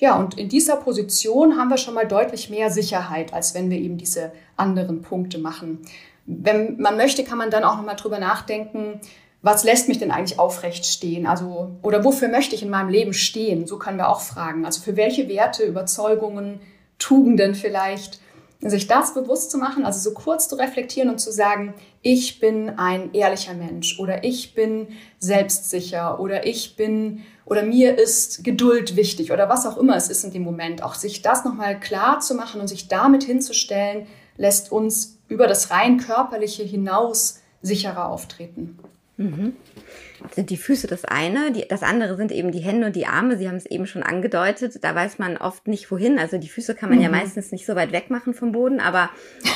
ja, 0.03 0.17
und 0.17 0.37
in 0.37 0.49
dieser 0.49 0.75
Position 0.75 1.57
haben 1.57 1.69
wir 1.69 1.77
schon 1.77 1.93
mal 1.93 2.07
deutlich 2.07 2.49
mehr 2.49 2.69
Sicherheit, 2.69 3.33
als 3.33 3.53
wenn 3.53 3.69
wir 3.69 3.77
eben 3.77 3.97
diese 3.97 4.31
anderen 4.57 5.01
Punkte 5.01 5.37
machen. 5.37 5.79
Wenn 6.25 6.77
man 6.77 6.97
möchte, 6.97 7.23
kann 7.23 7.37
man 7.37 7.51
dann 7.51 7.63
auch 7.63 7.77
nochmal 7.77 7.95
drüber 7.95 8.19
nachdenken, 8.19 8.99
was 9.43 9.65
lässt 9.65 9.89
mich 9.89 9.99
denn 9.99 10.09
eigentlich 10.09 10.39
aufrecht 10.39 10.85
stehen? 10.85 11.27
Also, 11.27 11.75
oder 11.81 12.03
wofür 12.05 12.29
möchte 12.29 12.55
ich 12.55 12.63
in 12.63 12.69
meinem 12.69 12.89
Leben 12.89 13.13
stehen? 13.13 13.67
So 13.67 13.77
können 13.77 13.97
wir 13.97 14.07
auch 14.07 14.21
fragen. 14.21 14.65
Also 14.65 14.81
für 14.81 14.95
welche 14.95 15.27
Werte, 15.27 15.63
Überzeugungen, 15.63 16.61
Tugenden 16.97 17.53
vielleicht 17.53 18.21
sich 18.61 18.87
das 18.87 19.13
bewusst 19.13 19.51
zu 19.51 19.57
machen, 19.57 19.85
also 19.85 19.99
so 19.99 20.13
kurz 20.15 20.47
zu 20.47 20.55
reflektieren 20.55 21.09
und 21.09 21.19
zu 21.19 21.33
sagen, 21.33 21.73
ich 22.01 22.39
bin 22.39 22.77
ein 22.77 23.13
ehrlicher 23.13 23.53
Mensch 23.53 23.99
oder 23.99 24.23
ich 24.23 24.55
bin 24.55 24.87
selbstsicher 25.19 26.21
oder 26.21 26.47
ich 26.47 26.77
bin 26.77 27.23
oder 27.45 27.63
mir 27.63 27.97
ist 27.97 28.45
Geduld 28.45 28.95
wichtig 28.95 29.33
oder 29.33 29.49
was 29.49 29.65
auch 29.65 29.75
immer 29.75 29.97
es 29.97 30.07
ist 30.07 30.23
in 30.23 30.31
dem 30.31 30.43
Moment. 30.43 30.81
Auch 30.81 30.95
sich 30.95 31.21
das 31.21 31.43
nochmal 31.43 31.77
klar 31.77 32.21
zu 32.21 32.35
machen 32.35 32.61
und 32.61 32.67
sich 32.67 32.87
damit 32.87 33.25
hinzustellen, 33.25 34.07
lässt 34.37 34.71
uns 34.71 35.17
über 35.27 35.47
das 35.47 35.69
rein 35.69 35.97
körperliche 35.97 36.63
hinaus 36.63 37.41
sicherer 37.61 38.07
auftreten. 38.07 38.79
Mhm 39.17 39.53
sind 40.31 40.49
die 40.49 40.57
Füße 40.57 40.87
das 40.87 41.05
eine, 41.05 41.51
die, 41.51 41.67
das 41.67 41.83
andere 41.83 42.15
sind 42.15 42.31
eben 42.31 42.51
die 42.51 42.59
Hände 42.59 42.87
und 42.87 42.95
die 42.95 43.05
Arme. 43.05 43.37
Sie 43.37 43.47
haben 43.47 43.55
es 43.55 43.65
eben 43.65 43.85
schon 43.85 44.03
angedeutet. 44.03 44.83
Da 44.83 44.95
weiß 44.95 45.19
man 45.19 45.37
oft 45.37 45.67
nicht 45.67 45.91
wohin. 45.91 46.19
Also 46.19 46.37
die 46.37 46.47
Füße 46.47 46.75
kann 46.75 46.89
man 46.89 46.97
mhm. 46.97 47.03
ja 47.03 47.09
meistens 47.09 47.51
nicht 47.51 47.65
so 47.65 47.75
weit 47.75 47.91
weg 47.91 48.09
machen 48.09 48.33
vom 48.33 48.51
Boden, 48.51 48.79
aber 48.79 49.09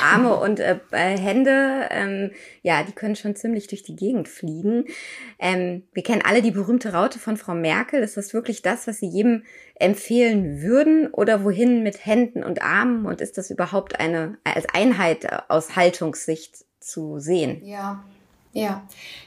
Arme 0.04 0.36
und 0.40 0.60
äh, 0.60 0.80
äh, 0.92 1.18
Hände, 1.18 1.88
ähm, 1.90 2.32
ja, 2.62 2.84
die 2.84 2.92
können 2.92 3.16
schon 3.16 3.36
ziemlich 3.36 3.68
durch 3.68 3.84
die 3.84 3.96
Gegend 3.96 4.28
fliegen. 4.28 4.86
Ähm, 5.40 5.84
wir 5.94 6.04
kennen 6.04 6.24
alle 6.24 6.42
die 6.42 6.52
berühmte 6.52 6.94
Raute 6.94 7.20
von 7.20 7.38
Frau 7.38 7.54
Merkel. 7.54 8.02
Ist 8.02 8.18
das 8.18 8.34
wirklich 8.34 8.62
das, 8.62 8.88
was 8.88 9.00
Sie 9.00 9.08
jedem 9.08 9.44
empfehlen 9.76 10.62
würden 10.62 11.08
oder 11.08 11.44
wohin 11.44 11.84
mit 11.84 12.06
Händen 12.06 12.44
und 12.44 12.62
Armen? 12.62 13.06
Und 13.06 13.22
ist 13.22 13.38
das 13.38 13.50
überhaupt 13.50 14.00
eine 14.00 14.38
als 14.44 14.66
Einheit 14.74 15.28
aus 15.50 15.76
Haltungssicht 15.76 16.66
zu 16.80 17.20
sehen? 17.20 17.64
Ja. 17.64 18.04
Ja, 18.58 18.82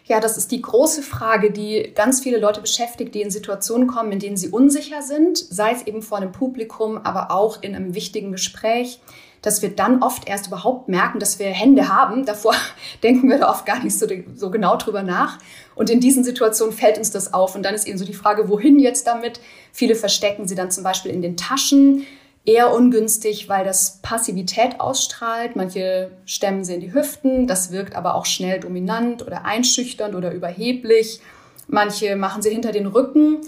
ja, 0.06 0.18
das 0.18 0.36
ist 0.36 0.50
die 0.50 0.60
große 0.60 1.04
Frage, 1.04 1.52
die 1.52 1.92
ganz 1.94 2.20
viele 2.20 2.38
Leute 2.38 2.60
beschäftigt, 2.60 3.14
die 3.14 3.22
in 3.22 3.30
Situationen 3.30 3.86
kommen, 3.86 4.10
in 4.10 4.18
denen 4.18 4.36
sie 4.36 4.48
unsicher 4.48 5.02
sind, 5.02 5.38
sei 5.38 5.70
es 5.70 5.86
eben 5.86 6.02
vor 6.02 6.18
einem 6.18 6.32
Publikum, 6.32 6.98
aber 7.04 7.30
auch 7.30 7.62
in 7.62 7.76
einem 7.76 7.94
wichtigen 7.94 8.32
Gespräch, 8.32 8.99
dass 9.40 9.62
wir 9.62 9.68
dann 9.70 10.02
oft 10.02 10.28
erst 10.28 10.49
überhaupt 10.49 10.88
merken, 10.88 11.20
dass 11.20 11.38
wir 11.38 11.46
Hände 11.46 11.87
haben. 11.87 12.26
Davor 12.26 12.56
denken 13.04 13.30
wir 13.30 13.38
da 13.38 13.50
oft 13.50 13.64
gar 13.66 13.84
nicht 13.84 13.96
so, 13.96 14.08
so 14.34 14.50
genau 14.50 14.76
drüber 14.76 15.04
nach. 15.04 15.38
Und 15.76 15.90
in 15.90 16.00
diesen 16.00 16.25
Situationen 16.25 16.75
fällt 16.75 16.99
uns 16.99 17.12
das 17.12 17.32
auf. 17.32 17.54
Und 17.54 17.62
dann 17.62 17.76
ist 17.76 17.87
eben 17.87 17.99
so 17.99 18.04
die 18.04 18.12
Frage, 18.12 18.49
wohin 18.49 18.80
jetzt 18.80 19.06
damit? 19.06 19.40
Viele 19.72 19.94
verstecken 19.94 20.49
sie 20.49 20.56
dann 20.56 20.72
zum 20.72 20.82
Beispiel 20.82 21.12
in 21.12 21.22
den 21.22 21.37
Taschen 21.37 22.04
eher 22.44 22.73
ungünstig, 22.73 23.49
weil 23.49 23.64
das 23.64 23.99
Passivität 24.02 24.80
ausstrahlt. 24.80 25.56
Manche 25.56 26.11
stemmen 26.25 26.64
sie 26.64 26.75
in 26.75 26.80
die 26.80 26.94
Hüften, 26.94 27.47
das 27.47 27.70
wirkt 27.70 27.94
aber 27.94 28.14
auch 28.14 28.26
schnell 28.26 28.61
dominant 28.61 29.26
oder 29.26 29.44
einschüchternd 29.44 30.14
oder 30.14 30.32
überheblich. 30.32 31.20
Manche 31.68 32.16
machen 32.16 32.42
sie 32.42 32.50
hinter 32.50 32.73
den 32.73 32.87
Rücken. 32.87 33.38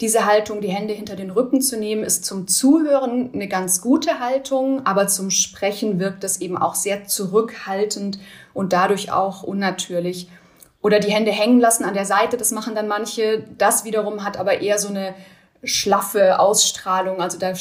Diese 0.00 0.24
Haltung, 0.24 0.62
die 0.62 0.68
Hände 0.68 0.94
hinter 0.94 1.14
den 1.14 1.30
Rücken 1.30 1.60
zu 1.60 1.78
nehmen, 1.78 2.04
ist 2.04 2.24
zum 2.24 2.48
Zuhören 2.48 3.30
eine 3.34 3.48
ganz 3.48 3.82
gute 3.82 4.18
Haltung, 4.18 4.86
aber 4.86 5.08
zum 5.08 5.30
Sprechen 5.30 5.98
wirkt 5.98 6.24
es 6.24 6.40
eben 6.40 6.56
auch 6.56 6.74
sehr 6.74 7.04
zurückhaltend 7.04 8.18
und 8.54 8.72
dadurch 8.72 9.12
auch 9.12 9.42
unnatürlich. 9.42 10.28
Oder 10.82 11.00
die 11.00 11.12
Hände 11.12 11.30
hängen 11.30 11.60
lassen 11.60 11.84
an 11.84 11.92
der 11.92 12.06
Seite, 12.06 12.38
das 12.38 12.50
machen 12.50 12.74
dann 12.74 12.88
manche. 12.88 13.44
Das 13.58 13.84
wiederum 13.84 14.24
hat 14.24 14.38
aber 14.38 14.62
eher 14.62 14.78
so 14.78 14.88
eine 14.88 15.14
schlaffe 15.62 16.38
Ausstrahlung, 16.38 17.20
also 17.20 17.38
da 17.38 17.52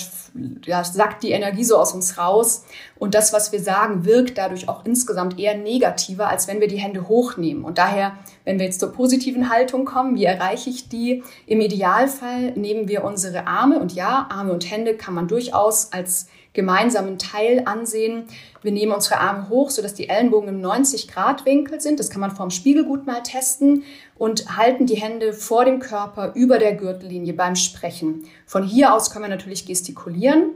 ja, 0.65 0.83
sackt 0.83 1.21
die 1.23 1.31
Energie 1.31 1.65
so 1.65 1.77
aus 1.77 1.93
uns 1.93 2.17
raus 2.17 2.65
und 2.97 3.13
das, 3.13 3.33
was 3.33 3.51
wir 3.51 3.59
sagen, 3.59 4.05
wirkt 4.05 4.37
dadurch 4.37 4.69
auch 4.69 4.85
insgesamt 4.85 5.37
eher 5.37 5.57
negativer, 5.57 6.29
als 6.29 6.47
wenn 6.47 6.61
wir 6.61 6.69
die 6.69 6.77
Hände 6.77 7.09
hochnehmen. 7.09 7.65
Und 7.65 7.77
daher, 7.77 8.13
wenn 8.45 8.57
wir 8.57 8.65
jetzt 8.65 8.79
zur 8.79 8.93
positiven 8.93 9.49
Haltung 9.49 9.83
kommen, 9.83 10.15
wie 10.15 10.25
erreiche 10.25 10.69
ich 10.69 10.87
die? 10.87 11.23
Im 11.45 11.59
Idealfall 11.59 12.51
nehmen 12.51 12.87
wir 12.87 13.03
unsere 13.03 13.47
Arme 13.47 13.79
und 13.79 13.93
ja, 13.93 14.27
Arme 14.29 14.53
und 14.53 14.69
Hände 14.69 14.95
kann 14.95 15.13
man 15.13 15.27
durchaus 15.27 15.91
als 15.91 16.27
gemeinsamen 16.53 17.19
Teil 17.19 17.63
ansehen. 17.65 18.25
Wir 18.61 18.71
nehmen 18.71 18.91
unsere 18.91 19.19
Arme 19.19 19.49
hoch, 19.49 19.69
sodass 19.69 19.93
die 19.93 20.09
Ellenbogen 20.09 20.49
im 20.49 20.61
90-Grad-Winkel 20.61 21.79
sind. 21.79 21.99
Das 21.99 22.09
kann 22.09 22.21
man 22.21 22.31
vorm 22.31 22.51
Spiegel 22.51 22.85
gut 22.85 23.05
mal 23.05 23.21
testen 23.23 23.83
und 24.17 24.57
halten 24.57 24.85
die 24.85 24.95
Hände 24.95 25.33
vor 25.33 25.65
dem 25.65 25.79
Körper 25.79 26.33
über 26.33 26.57
der 26.57 26.75
Gürtellinie 26.75 27.33
beim 27.33 27.55
Sprechen. 27.55 28.25
Von 28.45 28.63
hier 28.63 28.93
aus 28.93 29.11
können 29.11 29.25
wir 29.25 29.29
natürlich 29.29 29.65
gestikulieren, 29.65 30.51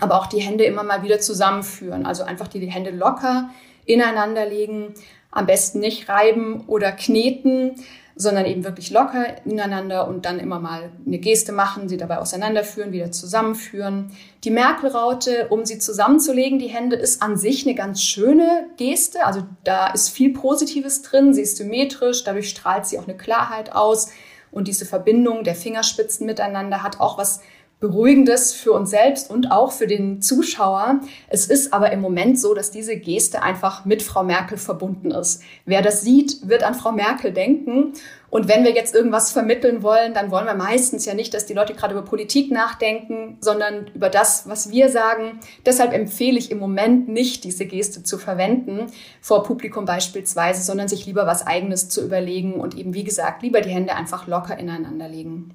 aber 0.00 0.16
auch 0.18 0.26
die 0.26 0.40
Hände 0.40 0.64
immer 0.64 0.82
mal 0.82 1.02
wieder 1.02 1.20
zusammenführen. 1.20 2.06
Also 2.06 2.24
einfach 2.24 2.48
die 2.48 2.60
Hände 2.66 2.90
locker 2.90 3.50
ineinander 3.86 4.46
legen, 4.46 4.94
am 5.30 5.46
besten 5.46 5.80
nicht 5.80 6.08
reiben 6.08 6.64
oder 6.66 6.92
kneten, 6.92 7.76
sondern 8.20 8.44
eben 8.44 8.64
wirklich 8.64 8.90
locker 8.90 9.24
ineinander 9.46 10.06
und 10.06 10.26
dann 10.26 10.38
immer 10.38 10.60
mal 10.60 10.90
eine 11.06 11.18
Geste 11.18 11.52
machen, 11.52 11.88
sie 11.88 11.96
dabei 11.96 12.18
auseinanderführen, 12.18 12.92
wieder 12.92 13.10
zusammenführen. 13.10 14.12
Die 14.44 14.50
Merkel-Raute, 14.50 15.48
um 15.48 15.64
sie 15.64 15.78
zusammenzulegen, 15.78 16.58
die 16.58 16.68
Hände, 16.68 16.96
ist 16.96 17.22
an 17.22 17.38
sich 17.38 17.66
eine 17.66 17.74
ganz 17.74 18.02
schöne 18.02 18.66
Geste. 18.76 19.24
Also 19.24 19.42
da 19.64 19.86
ist 19.88 20.10
viel 20.10 20.34
Positives 20.34 21.00
drin. 21.00 21.32
Sie 21.32 21.40
ist 21.40 21.56
symmetrisch, 21.56 22.22
dadurch 22.22 22.50
strahlt 22.50 22.84
sie 22.84 22.98
auch 22.98 23.08
eine 23.08 23.16
Klarheit 23.16 23.72
aus. 23.72 24.10
Und 24.50 24.68
diese 24.68 24.84
Verbindung 24.84 25.42
der 25.42 25.54
Fingerspitzen 25.54 26.26
miteinander 26.26 26.82
hat 26.82 27.00
auch 27.00 27.16
was 27.16 27.40
Beruhigendes 27.80 28.52
für 28.52 28.72
uns 28.72 28.90
selbst 28.90 29.30
und 29.30 29.50
auch 29.50 29.72
für 29.72 29.86
den 29.86 30.20
Zuschauer. 30.20 31.00
Es 31.28 31.46
ist 31.46 31.72
aber 31.72 31.90
im 31.92 32.02
Moment 32.02 32.38
so, 32.38 32.52
dass 32.52 32.70
diese 32.70 32.98
Geste 32.98 33.42
einfach 33.42 33.86
mit 33.86 34.02
Frau 34.02 34.22
Merkel 34.22 34.58
verbunden 34.58 35.10
ist. 35.10 35.42
Wer 35.64 35.80
das 35.80 36.02
sieht, 36.02 36.46
wird 36.46 36.62
an 36.62 36.74
Frau 36.74 36.92
Merkel 36.92 37.32
denken. 37.32 37.94
Und 38.28 38.48
wenn 38.48 38.64
wir 38.64 38.72
jetzt 38.72 38.94
irgendwas 38.94 39.32
vermitteln 39.32 39.82
wollen, 39.82 40.12
dann 40.12 40.30
wollen 40.30 40.44
wir 40.44 40.54
meistens 40.54 41.06
ja 41.06 41.14
nicht, 41.14 41.32
dass 41.32 41.46
die 41.46 41.54
Leute 41.54 41.72
gerade 41.72 41.94
über 41.94 42.04
Politik 42.04 42.50
nachdenken, 42.52 43.38
sondern 43.40 43.86
über 43.94 44.10
das, 44.10 44.46
was 44.46 44.70
wir 44.70 44.90
sagen. 44.90 45.40
Deshalb 45.64 45.94
empfehle 45.94 46.38
ich 46.38 46.50
im 46.50 46.58
Moment 46.58 47.08
nicht, 47.08 47.44
diese 47.44 47.64
Geste 47.64 48.02
zu 48.02 48.18
verwenden, 48.18 48.88
vor 49.22 49.42
Publikum 49.42 49.86
beispielsweise, 49.86 50.62
sondern 50.62 50.86
sich 50.86 51.06
lieber 51.06 51.26
was 51.26 51.46
eigenes 51.46 51.88
zu 51.88 52.04
überlegen 52.04 52.54
und 52.60 52.76
eben, 52.76 52.92
wie 52.92 53.04
gesagt, 53.04 53.42
lieber 53.42 53.62
die 53.62 53.70
Hände 53.70 53.96
einfach 53.96 54.26
locker 54.26 54.58
ineinander 54.58 55.08
legen. 55.08 55.54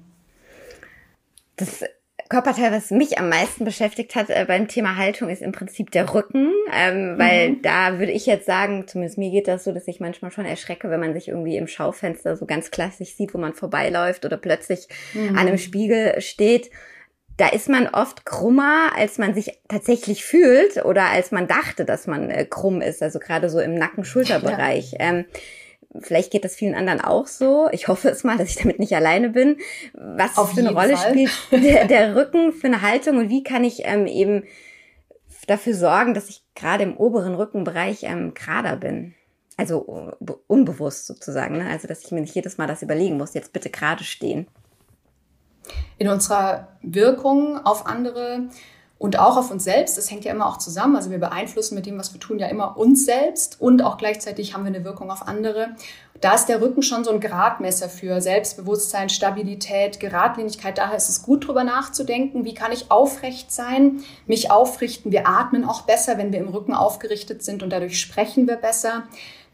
Das 1.56 1.82
Körperteil, 2.28 2.72
was 2.72 2.90
mich 2.90 3.18
am 3.18 3.28
meisten 3.28 3.64
beschäftigt 3.64 4.14
hat 4.14 4.30
äh, 4.30 4.44
beim 4.46 4.68
Thema 4.68 4.96
Haltung, 4.96 5.28
ist 5.28 5.42
im 5.42 5.52
Prinzip 5.52 5.90
der 5.90 6.12
Rücken, 6.12 6.52
ähm, 6.72 7.14
weil 7.18 7.50
mhm. 7.50 7.62
da 7.62 7.98
würde 7.98 8.12
ich 8.12 8.26
jetzt 8.26 8.46
sagen, 8.46 8.86
zumindest 8.86 9.18
mir 9.18 9.30
geht 9.30 9.48
das 9.48 9.64
so, 9.64 9.72
dass 9.72 9.88
ich 9.88 10.00
manchmal 10.00 10.30
schon 10.30 10.44
erschrecke, 10.44 10.90
wenn 10.90 11.00
man 11.00 11.14
sich 11.14 11.28
irgendwie 11.28 11.56
im 11.56 11.66
Schaufenster 11.66 12.36
so 12.36 12.46
ganz 12.46 12.70
klassisch 12.70 13.14
sieht, 13.14 13.34
wo 13.34 13.38
man 13.38 13.54
vorbeiläuft 13.54 14.24
oder 14.24 14.36
plötzlich 14.36 14.88
mhm. 15.14 15.30
an 15.30 15.46
einem 15.46 15.58
Spiegel 15.58 16.20
steht. 16.20 16.70
Da 17.36 17.48
ist 17.48 17.68
man 17.68 17.86
oft 17.86 18.24
krummer, 18.24 18.92
als 18.96 19.18
man 19.18 19.34
sich 19.34 19.60
tatsächlich 19.68 20.24
fühlt 20.24 20.84
oder 20.84 21.10
als 21.10 21.32
man 21.32 21.46
dachte, 21.46 21.84
dass 21.84 22.06
man 22.06 22.30
äh, 22.30 22.46
krumm 22.46 22.80
ist, 22.80 23.02
also 23.02 23.18
gerade 23.18 23.50
so 23.50 23.60
im 23.60 23.74
Nacken-Schulterbereich. 23.74 24.92
Ja. 24.92 25.00
Ähm, 25.00 25.24
Vielleicht 26.00 26.30
geht 26.30 26.44
das 26.44 26.54
vielen 26.54 26.74
anderen 26.74 27.00
auch 27.00 27.26
so. 27.26 27.68
Ich 27.72 27.88
hoffe 27.88 28.08
es 28.08 28.24
mal, 28.24 28.38
dass 28.38 28.50
ich 28.50 28.56
damit 28.56 28.78
nicht 28.78 28.94
alleine 28.94 29.30
bin. 29.30 29.58
Was 29.94 30.36
Auf 30.36 30.52
für 30.52 30.60
eine 30.60 30.72
Rolle 30.72 30.96
Fall. 30.96 31.10
spielt 31.10 31.32
der, 31.64 31.86
der, 31.86 32.16
Rücken 32.16 32.52
für 32.52 32.66
eine 32.66 32.82
Haltung 32.82 33.18
und 33.18 33.28
wie 33.28 33.42
kann 33.42 33.64
ich 33.64 33.82
ähm, 33.84 34.06
eben 34.06 34.44
dafür 35.46 35.74
sorgen, 35.74 36.14
dass 36.14 36.28
ich 36.28 36.42
gerade 36.54 36.84
im 36.84 36.96
oberen 36.96 37.34
Rückenbereich 37.34 38.04
ähm, 38.04 38.34
gerader 38.34 38.76
bin? 38.76 39.14
Also 39.56 40.12
unbewusst 40.46 41.06
sozusagen. 41.06 41.58
Ne? 41.58 41.68
Also 41.68 41.88
dass 41.88 42.04
ich 42.04 42.10
mir 42.12 42.20
nicht 42.20 42.34
jedes 42.34 42.58
Mal 42.58 42.66
das 42.66 42.82
überlegen 42.82 43.16
muss, 43.16 43.34
jetzt 43.34 43.52
bitte 43.52 43.70
gerade 43.70 44.04
stehen. 44.04 44.46
In 45.98 46.08
unserer 46.08 46.76
Wirkung 46.82 47.58
auf 47.64 47.86
andere 47.86 48.48
und 48.98 49.18
auch 49.18 49.36
auf 49.36 49.50
uns 49.50 49.64
selbst. 49.64 49.98
Das 49.98 50.10
hängt 50.10 50.24
ja 50.24 50.32
immer 50.32 50.46
auch 50.46 50.56
zusammen. 50.56 50.96
Also 50.96 51.10
wir 51.10 51.18
beeinflussen 51.18 51.74
mit 51.74 51.86
dem, 51.86 51.98
was 51.98 52.12
wir 52.14 52.20
tun, 52.20 52.38
ja 52.38 52.46
immer 52.46 52.76
uns 52.76 53.04
selbst 53.04 53.60
und 53.60 53.82
auch 53.82 53.98
gleichzeitig 53.98 54.54
haben 54.54 54.64
wir 54.64 54.74
eine 54.74 54.84
Wirkung 54.84 55.10
auf 55.10 55.28
andere. 55.28 55.68
Da 56.22 56.34
ist 56.34 56.46
der 56.46 56.62
Rücken 56.62 56.82
schon 56.82 57.04
so 57.04 57.10
ein 57.10 57.20
Gradmesser 57.20 57.90
für 57.90 58.22
Selbstbewusstsein, 58.22 59.10
Stabilität, 59.10 60.00
Geradlinigkeit. 60.00 60.78
Daher 60.78 60.96
ist 60.96 61.10
es 61.10 61.22
gut, 61.22 61.46
drüber 61.46 61.62
nachzudenken. 61.62 62.46
Wie 62.46 62.54
kann 62.54 62.72
ich 62.72 62.90
aufrecht 62.90 63.52
sein, 63.52 64.02
mich 64.26 64.50
aufrichten? 64.50 65.12
Wir 65.12 65.28
atmen 65.28 65.64
auch 65.64 65.82
besser, 65.82 66.16
wenn 66.16 66.32
wir 66.32 66.40
im 66.40 66.48
Rücken 66.48 66.72
aufgerichtet 66.72 67.42
sind 67.42 67.62
und 67.62 67.68
dadurch 67.70 68.00
sprechen 68.00 68.48
wir 68.48 68.56
besser. 68.56 69.02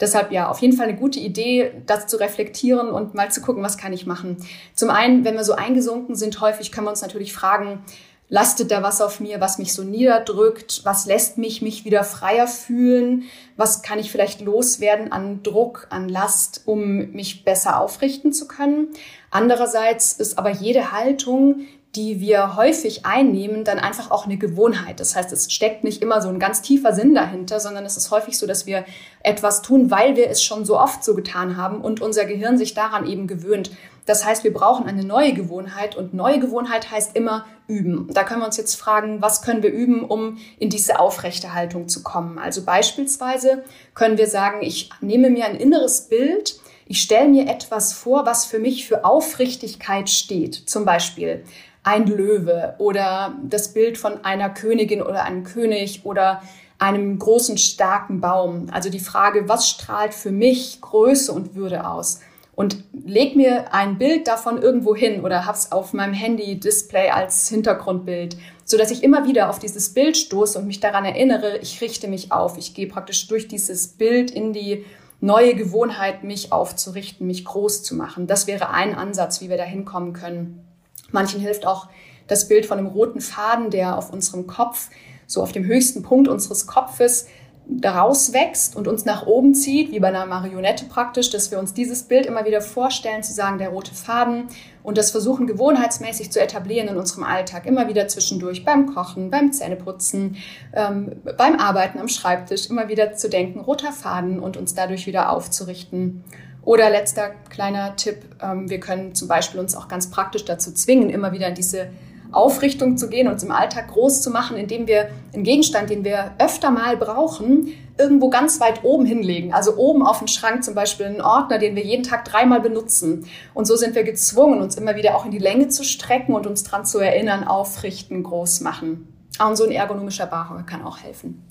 Deshalb 0.01 0.33
ja, 0.33 0.49
auf 0.49 0.61
jeden 0.61 0.77
Fall 0.77 0.89
eine 0.89 0.97
gute 0.97 1.19
Idee, 1.19 1.73
das 1.87 2.07
zu 2.07 2.19
reflektieren 2.19 2.91
und 2.91 3.15
mal 3.15 3.31
zu 3.31 3.41
gucken, 3.41 3.63
was 3.63 3.77
kann 3.77 3.93
ich 3.93 4.07
machen. 4.07 4.37
Zum 4.75 4.91
einen, 4.91 5.25
wenn 5.25 5.35
wir 5.35 5.45
so 5.45 5.55
eingesunken 5.55 6.15
sind, 6.15 6.41
häufig 6.41 6.71
können 6.73 6.87
wir 6.87 6.91
uns 6.91 7.03
natürlich 7.03 7.33
fragen, 7.33 7.85
lastet 8.33 8.71
da 8.71 8.83
was 8.83 9.03
auf 9.03 9.21
mir, 9.21 9.43
was 9.43 9.59
mich 9.59 9.75
so 9.75 9.83
niederdrückt, 9.83 10.81
was 10.85 11.05
lässt 11.05 11.37
mich 11.37 11.61
mich 11.61 11.85
wieder 11.85 12.03
freier 12.03 12.47
fühlen, 12.47 13.25
was 13.59 13.83
kann 13.83 13.99
ich 13.99 14.11
vielleicht 14.11 14.41
loswerden 14.41 15.13
an 15.13 15.43
Druck, 15.43 15.87
an 15.91 16.09
Last, 16.09 16.63
um 16.65 17.13
mich 17.13 17.45
besser 17.45 17.79
aufrichten 17.79 18.33
zu 18.33 18.49
können. 18.49 18.89
Andererseits 19.31 20.15
ist 20.15 20.39
aber 20.39 20.49
jede 20.49 20.93
Haltung, 20.93 21.67
die 21.95 22.21
wir 22.21 22.57
häufig 22.57 23.05
einnehmen, 23.05 23.65
dann 23.65 23.79
einfach 23.79 24.11
auch 24.11 24.25
eine 24.25 24.39
Gewohnheit. 24.39 24.99
Das 24.99 25.15
heißt, 25.15 25.31
es 25.31 25.53
steckt 25.53 25.85
nicht 25.85 26.01
immer 26.01 26.23
so 26.23 26.31
ein 26.31 26.39
ganz 26.39 26.63
tiefer 26.63 26.95
Sinn 26.95 27.15
dahinter, 27.15 27.61
sondern 27.61 27.85
es 27.85 27.99
ist 27.99 28.11
häufig 28.11 28.39
so, 28.39 28.47
dass 28.47 28.65
wir 28.65 28.87
etwas 29.23 29.61
tun, 29.61 29.91
weil 29.91 30.17
wir 30.17 30.31
es 30.31 30.43
schon 30.43 30.65
so 30.65 30.81
oft 30.81 31.05
so 31.05 31.15
getan 31.15 31.59
haben 31.59 31.83
und 31.83 32.01
unser 32.01 32.25
Gehirn 32.25 32.57
sich 32.57 32.73
daran 32.73 33.07
eben 33.07 33.27
gewöhnt. 33.27 33.71
Das 34.05 34.25
heißt, 34.25 34.43
wir 34.43 34.53
brauchen 34.53 34.87
eine 34.87 35.05
neue 35.05 35.33
Gewohnheit 35.33 35.97
und 35.97 36.13
neue 36.13 36.41
Gewohnheit 36.41 36.91
heißt 36.91 37.17
immer 37.17 37.47
üben. 37.69 38.09
Da 38.13 38.25
können 38.25 38.41
wir 38.41 38.47
uns 38.47 38.57
jetzt 38.57 38.75
fragen, 38.75 39.23
was 39.23 39.43
können 39.43 39.63
wir 39.63 39.71
üben, 39.71 40.05
um 40.05 40.39
in 40.59 40.71
diese 40.71 40.99
aufrechte 40.99 41.55
Haltung 41.55 41.89
zu 41.89 42.03
kommen? 42.03 42.39
Also 42.39 42.65
beispielsweise 42.65 43.63
können 43.95 44.19
wir 44.19 44.27
sagen, 44.27 44.59
ich 44.63 44.91
nehme 45.01 45.31
mir 45.31 45.47
ein 45.47 45.57
inneres 45.57 46.09
Bild, 46.09 46.59
ich 46.87 47.01
stelle 47.01 47.29
mir 47.29 47.49
etwas 47.49 47.93
vor, 47.93 48.27
was 48.27 48.45
für 48.45 48.59
mich 48.59 48.87
für 48.87 49.05
Aufrichtigkeit 49.05 50.11
steht. 50.11 50.55
Zum 50.69 50.85
Beispiel 50.85 51.45
ein 51.85 52.07
Löwe 52.07 52.75
oder 52.79 53.35
das 53.45 53.73
Bild 53.73 53.99
von 53.99 54.25
einer 54.25 54.51
Königin 54.51 55.01
oder 55.01 55.25
einem 55.25 55.45
König 55.45 56.03
oder 56.05 56.43
einem 56.79 57.19
großen, 57.19 57.59
starken 57.59 58.21
Baum. 58.21 58.67
Also 58.73 58.91
die 58.91 59.01
Frage, 59.01 59.49
was 59.49 59.69
strahlt 59.69 60.13
für 60.15 60.33
mich 60.33 60.81
Größe 60.81 61.33
und 61.33 61.55
Würde 61.55 61.87
aus? 61.87 62.21
Und 62.55 62.85
leg 62.93 63.35
mir 63.35 63.73
ein 63.73 63.99
Bild 63.99 64.29
davon 64.29 64.61
irgendwo 64.61 64.95
hin 64.95 65.23
oder 65.23 65.47
hab's 65.47 65.73
auf 65.73 65.93
meinem 65.93 66.13
Handy-Display 66.13 67.11
als 67.11 67.49
Hintergrundbild, 67.49 68.37
so 68.65 68.77
dass 68.77 68.91
ich 68.91 69.03
immer 69.03 69.27
wieder 69.27 69.49
auf 69.49 69.59
dieses 69.59 69.95
Bild 69.95 70.17
stoße 70.17 70.59
und 70.59 70.67
mich 70.67 70.81
daran 70.81 71.05
erinnere, 71.05 71.59
ich 71.59 71.81
richte 71.81 72.09
mich 72.09 72.31
auf. 72.31 72.59
Ich 72.59 72.75
gehe 72.75 72.87
praktisch 72.89 73.27
durch 73.27 73.49
dieses 73.49 73.89
Bild 73.89 74.31
in 74.31 74.53
die 74.53 74.85
neue 75.21 75.55
Gewohnheit, 75.55 76.25
mich 76.25 76.53
aufzurichten, 76.53 77.27
mich 77.27 77.45
groß 77.45 77.83
zu 77.83 77.95
machen. 77.95 78.27
Das 78.27 78.47
wäre 78.47 78.71
ein 78.71 78.95
Ansatz, 78.95 79.41
wie 79.41 79.49
wir 79.49 79.57
da 79.57 79.65
hinkommen 79.65 80.13
können. 80.13 80.65
Manchen 81.11 81.41
hilft 81.41 81.67
auch 81.67 81.89
das 82.27 82.49
Bild 82.49 82.67
von 82.67 82.79
einem 82.79 82.89
roten 82.89 83.21
Faden, 83.21 83.71
der 83.71 83.97
auf 83.97 84.13
unserem 84.13 84.47
Kopf, 84.47 84.91
so 85.27 85.43
auf 85.43 85.53
dem 85.53 85.65
höchsten 85.65 86.03
Punkt 86.03 86.29
unseres 86.29 86.67
Kopfes, 86.67 87.29
daraus 87.67 88.33
wächst 88.33 88.77
und 88.77 88.89
uns 88.89 89.05
nach 89.05 89.27
oben 89.27 89.55
zieht, 89.55 89.93
wie 89.93 90.01
bei 90.01 90.09
einer 90.09 90.27
Marionette 90.27 90.85
praktisch, 90.87 91.31
dass 91.31 91.51
wir 91.51 91.59
uns 91.59 91.73
dieses 91.73 92.03
Bild 92.03 92.27
immer 92.27 92.45
wieder 92.45 92.61
vorstellen, 92.61 93.23
zu 93.23 93.33
sagen, 93.33 93.59
der 93.59 93.69
rote 93.69 93.95
Faden 93.95 94.49
und 94.83 94.99
das 94.99 95.11
versuchen 95.11 95.47
gewohnheitsmäßig 95.47 96.33
zu 96.33 96.41
etablieren 96.41 96.89
in 96.89 96.97
unserem 96.97 97.25
Alltag, 97.25 97.67
immer 97.67 97.89
wieder 97.89 98.09
zwischendurch 98.09 98.65
beim 98.65 98.93
Kochen, 98.93 99.31
beim 99.31 99.53
Zähneputzen, 99.53 100.37
ähm, 100.75 101.13
beim 101.37 101.59
Arbeiten 101.59 101.99
am 101.99 102.09
Schreibtisch, 102.09 102.69
immer 102.69 102.89
wieder 102.89 103.15
zu 103.15 103.29
denken, 103.29 103.61
roter 103.61 103.93
Faden 103.93 104.41
und 104.41 104.57
uns 104.57 104.75
dadurch 104.75 105.07
wieder 105.07 105.31
aufzurichten. 105.31 106.25
Oder 106.65 106.91
letzter 106.91 107.31
kleiner 107.49 107.97
Tipp, 107.97 108.19
ähm, 108.41 108.71
wir 108.71 108.79
können 108.81 109.15
zum 109.15 109.29
Beispiel 109.29 109.61
uns 109.61 109.75
auch 109.75 109.89
ganz 109.89 110.11
praktisch 110.11 110.45
dazu 110.45 110.73
zwingen, 110.73 111.11
immer 111.11 111.33
wieder 111.33 111.49
in 111.49 111.55
diese 111.55 111.89
Aufrichtung 112.33 112.97
zu 112.97 113.09
gehen, 113.09 113.29
uns 113.29 113.43
im 113.43 113.53
Alltag 113.53 113.89
groß 113.89 114.23
zu 114.23 114.31
machen, 114.31 114.57
indem 114.57 114.87
wir 114.87 115.11
einen 115.33 115.45
Gegenstand, 115.45 115.91
den 115.91 116.05
wir 116.05 116.33
öfter 116.39 116.71
mal 116.71 116.97
brauchen, 116.97 117.69
irgendwo 117.99 118.31
ganz 118.31 118.61
weit 118.61 118.85
oben 118.85 119.05
hinlegen. 119.05 119.53
Also 119.53 119.77
oben 119.77 120.05
auf 120.05 120.19
dem 120.19 120.29
Schrank 120.29 120.65
zum 120.65 120.75
Beispiel 120.75 121.07
einen 121.07 121.21
Ordner, 121.21 121.59
den 121.59 121.77
wir 121.77 121.85
jeden 121.85 122.03
Tag 122.03 122.25
dreimal 122.25 122.61
benutzen. 122.61 123.27
Und 123.55 123.67
so 123.67 123.77
sind 123.77 123.95
wir 123.95 124.03
gezwungen, 124.03 124.61
uns 124.61 124.77
immer 124.77 124.97
wieder 124.97 125.15
auch 125.17 125.25
in 125.25 125.31
die 125.31 125.39
Länge 125.39 125.69
zu 125.69 125.85
strecken 125.85 126.35
und 126.35 126.47
uns 126.47 126.65
dran 126.65 126.85
zu 126.85 126.99
erinnern, 126.99 127.45
aufrichten, 127.45 128.23
groß 128.23 128.61
machen. 128.63 129.09
Und 129.45 129.57
so 129.57 129.65
ein 129.65 129.71
ergonomischer 129.71 130.27
Barhocker 130.27 130.63
kann 130.63 130.83
auch 130.83 130.99
helfen. 130.99 131.43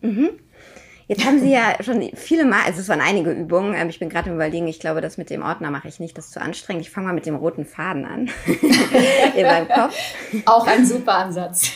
Mhm. 0.00 0.30
Jetzt 1.10 1.26
haben 1.26 1.40
Sie 1.40 1.50
ja 1.50 1.74
schon 1.80 2.08
viele 2.14 2.44
Mal, 2.44 2.60
also 2.64 2.80
es 2.80 2.88
waren 2.88 3.00
einige 3.00 3.32
Übungen. 3.32 3.74
Ähm, 3.74 3.88
ich 3.88 3.98
bin 3.98 4.08
gerade 4.08 4.30
im 4.30 4.36
Überlegen, 4.36 4.68
ich 4.68 4.78
glaube, 4.78 5.00
das 5.00 5.18
mit 5.18 5.28
dem 5.28 5.42
Ordner 5.42 5.72
mache 5.72 5.88
ich 5.88 5.98
nicht, 5.98 6.16
das 6.16 6.26
ist 6.26 6.34
zu 6.34 6.40
anstrengend. 6.40 6.82
Ich 6.82 6.90
fange 6.90 7.08
mal 7.08 7.12
mit 7.12 7.26
dem 7.26 7.34
roten 7.34 7.64
Faden 7.64 8.04
an 8.04 8.30
in 9.36 9.42
meinem 9.42 9.66
Kopf. 9.66 9.92
Auch 10.46 10.68
ein 10.68 10.86
super 10.86 11.14
Ansatz. 11.14 11.72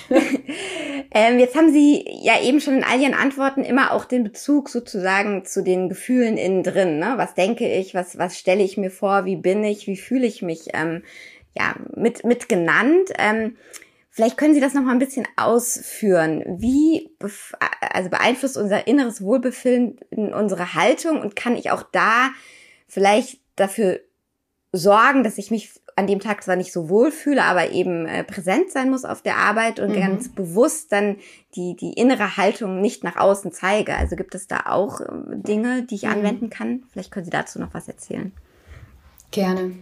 ähm, 1.11 1.41
jetzt 1.41 1.57
haben 1.57 1.73
Sie 1.73 2.05
ja 2.23 2.41
eben 2.41 2.61
schon 2.61 2.77
in 2.77 2.85
all 2.85 3.01
Ihren 3.01 3.15
Antworten 3.15 3.65
immer 3.65 3.91
auch 3.91 4.05
den 4.05 4.23
Bezug 4.23 4.69
sozusagen 4.69 5.45
zu 5.45 5.65
den 5.65 5.89
Gefühlen 5.89 6.37
innen 6.37 6.63
drin. 6.63 7.01
Ne? 7.01 7.15
Was 7.17 7.35
denke 7.35 7.69
ich, 7.69 7.93
was, 7.93 8.17
was 8.17 8.39
stelle 8.39 8.63
ich 8.63 8.77
mir 8.77 8.93
vor, 8.93 9.25
wie 9.25 9.35
bin 9.35 9.65
ich, 9.65 9.89
wie 9.89 9.97
fühle 9.97 10.29
ich 10.29 10.43
mich 10.43 10.69
ähm, 10.75 11.03
ja, 11.59 11.75
mit, 11.97 12.23
mit 12.23 12.49
genannt. 12.49 13.11
Ähm, 13.19 13.57
Vielleicht 14.15 14.37
können 14.37 14.55
Sie 14.55 14.61
das 14.61 14.75
noch 14.75 14.83
mal 14.83 14.93
ein 14.93 15.01
bisschen 15.01 15.27
ausführen. 15.35 16.45
Wie 16.47 17.11
also 17.81 18.11
beeinflusst 18.11 18.57
unser 18.57 18.87
inneres 18.87 19.21
Wohlbefinden 19.23 20.33
unsere 20.33 20.75
Haltung 20.75 21.21
und 21.21 21.35
kann 21.35 21.57
ich 21.57 21.73
auch 21.73 21.83
da 21.83 22.31
vielleicht 22.87 23.41
dafür 23.57 23.99
sorgen, 24.71 25.25
dass 25.25 25.37
ich 25.37 25.51
mich 25.51 25.73
an 25.97 26.07
dem 26.07 26.21
Tag 26.21 26.45
zwar 26.45 26.55
nicht 26.55 26.73
so 26.73 26.89
wohl 26.89 27.11
fühle, 27.11 27.43
aber 27.43 27.73
eben 27.73 28.07
äh, 28.07 28.23
präsent 28.23 28.71
sein 28.71 28.89
muss 28.89 29.05
auf 29.05 29.21
der 29.21 29.37
Arbeit 29.37 29.81
und 29.81 29.91
mhm. 29.91 30.01
ganz 30.01 30.29
bewusst 30.29 30.93
dann 30.93 31.17
die, 31.57 31.75
die 31.75 31.95
innere 31.95 32.37
Haltung 32.37 32.81
nicht 32.81 33.03
nach 33.03 33.17
außen 33.17 33.51
zeige. 33.51 33.97
Also 33.97 34.15
gibt 34.15 34.37
es 34.37 34.47
da 34.47 34.67
auch 34.67 35.01
äh, 35.01 35.07
Dinge, 35.33 35.83
die 35.83 35.97
ich 35.97 36.05
mhm. 36.05 36.11
anwenden 36.11 36.51
kann? 36.51 36.85
Vielleicht 36.93 37.11
können 37.11 37.25
Sie 37.25 37.33
dazu 37.33 37.59
noch 37.59 37.75
was 37.75 37.89
erzählen. 37.89 38.31
Gerne. 39.33 39.73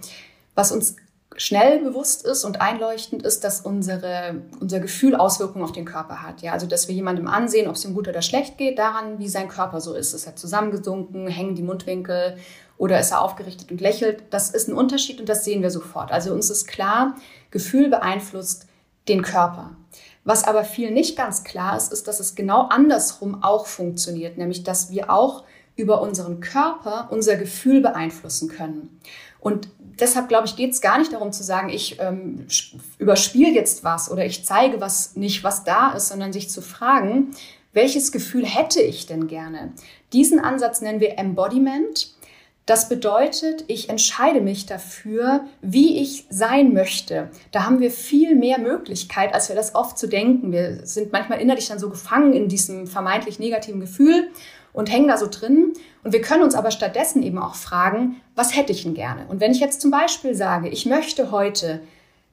Was 0.54 0.72
uns 0.72 0.96
schnell 1.36 1.80
bewusst 1.80 2.24
ist 2.24 2.44
und 2.44 2.60
einleuchtend 2.60 3.22
ist, 3.22 3.44
dass 3.44 3.60
unsere, 3.60 4.42
unser 4.60 4.80
Gefühl 4.80 5.14
Auswirkungen 5.14 5.64
auf 5.64 5.72
den 5.72 5.84
Körper 5.84 6.22
hat. 6.22 6.42
Ja, 6.42 6.52
also 6.52 6.66
dass 6.66 6.88
wir 6.88 6.94
jemandem 6.94 7.28
ansehen, 7.28 7.68
ob 7.68 7.74
es 7.74 7.84
ihm 7.84 7.94
gut 7.94 8.08
oder 8.08 8.22
schlecht 8.22 8.58
geht, 8.58 8.78
daran, 8.78 9.18
wie 9.18 9.28
sein 9.28 9.48
Körper 9.48 9.80
so 9.80 9.94
ist. 9.94 10.14
Ist 10.14 10.26
er 10.26 10.36
zusammengesunken, 10.36 11.26
hängen 11.26 11.54
die 11.54 11.62
Mundwinkel 11.62 12.36
oder 12.78 13.00
ist 13.00 13.10
er 13.10 13.22
aufgerichtet 13.22 13.70
und 13.70 13.80
lächelt? 13.80 14.24
Das 14.30 14.50
ist 14.50 14.68
ein 14.68 14.74
Unterschied 14.74 15.20
und 15.20 15.28
das 15.28 15.44
sehen 15.44 15.62
wir 15.62 15.70
sofort. 15.70 16.12
Also 16.12 16.32
uns 16.32 16.50
ist 16.50 16.66
klar, 16.66 17.16
Gefühl 17.50 17.88
beeinflusst 17.88 18.66
den 19.08 19.22
Körper. 19.22 19.76
Was 20.24 20.44
aber 20.44 20.64
viel 20.64 20.92
nicht 20.92 21.16
ganz 21.16 21.42
klar 21.42 21.76
ist, 21.76 21.92
ist, 21.92 22.06
dass 22.06 22.20
es 22.20 22.34
genau 22.34 22.68
andersrum 22.68 23.42
auch 23.42 23.66
funktioniert, 23.66 24.38
nämlich 24.38 24.62
dass 24.62 24.90
wir 24.90 25.10
auch 25.10 25.44
über 25.76 26.02
unseren 26.02 26.40
Körper 26.40 27.08
unser 27.10 27.36
Gefühl 27.36 27.80
beeinflussen 27.80 28.48
können. 28.48 29.00
Und 29.40 29.68
deshalb, 30.00 30.28
glaube 30.28 30.46
ich, 30.46 30.56
geht 30.56 30.72
es 30.72 30.80
gar 30.80 30.98
nicht 30.98 31.12
darum 31.12 31.32
zu 31.32 31.42
sagen, 31.42 31.68
ich 31.68 31.98
ähm, 32.00 32.46
überspiele 32.98 33.50
jetzt 33.50 33.82
was 33.84 34.10
oder 34.10 34.24
ich 34.24 34.44
zeige 34.44 34.80
was 34.80 35.16
nicht, 35.16 35.42
was 35.44 35.64
da 35.64 35.92
ist, 35.92 36.08
sondern 36.08 36.32
sich 36.32 36.50
zu 36.50 36.62
fragen, 36.62 37.32
welches 37.72 38.12
Gefühl 38.12 38.44
hätte 38.44 38.80
ich 38.80 39.06
denn 39.06 39.28
gerne? 39.28 39.72
Diesen 40.12 40.38
Ansatz 40.40 40.80
nennen 40.80 41.00
wir 41.00 41.18
Embodiment. 41.18 42.14
Das 42.66 42.88
bedeutet, 42.88 43.64
ich 43.66 43.88
entscheide 43.88 44.40
mich 44.40 44.66
dafür, 44.66 45.46
wie 45.62 46.00
ich 46.00 46.26
sein 46.30 46.72
möchte. 46.72 47.30
Da 47.50 47.64
haben 47.64 47.80
wir 47.80 47.90
viel 47.90 48.36
mehr 48.36 48.58
Möglichkeit, 48.58 49.34
als 49.34 49.48
wir 49.48 49.56
das 49.56 49.74
oft 49.74 49.98
zu 49.98 50.06
denken. 50.06 50.52
Wir 50.52 50.86
sind 50.86 51.10
manchmal 51.10 51.40
innerlich 51.40 51.66
dann 51.66 51.80
so 51.80 51.90
gefangen 51.90 52.34
in 52.34 52.48
diesem 52.48 52.86
vermeintlich 52.86 53.40
negativen 53.40 53.80
Gefühl 53.80 54.28
und 54.72 54.90
hängen 54.90 55.08
da 55.08 55.16
so 55.16 55.26
drin. 55.28 55.72
Und 56.04 56.12
wir 56.12 56.20
können 56.20 56.42
uns 56.42 56.54
aber 56.54 56.70
stattdessen 56.70 57.22
eben 57.22 57.38
auch 57.38 57.54
fragen, 57.54 58.20
was 58.34 58.56
hätte 58.56 58.72
ich 58.72 58.82
denn 58.82 58.94
gerne? 58.94 59.26
Und 59.28 59.40
wenn 59.40 59.52
ich 59.52 59.60
jetzt 59.60 59.80
zum 59.80 59.90
Beispiel 59.90 60.34
sage, 60.34 60.68
ich 60.68 60.86
möchte 60.86 61.30
heute 61.30 61.80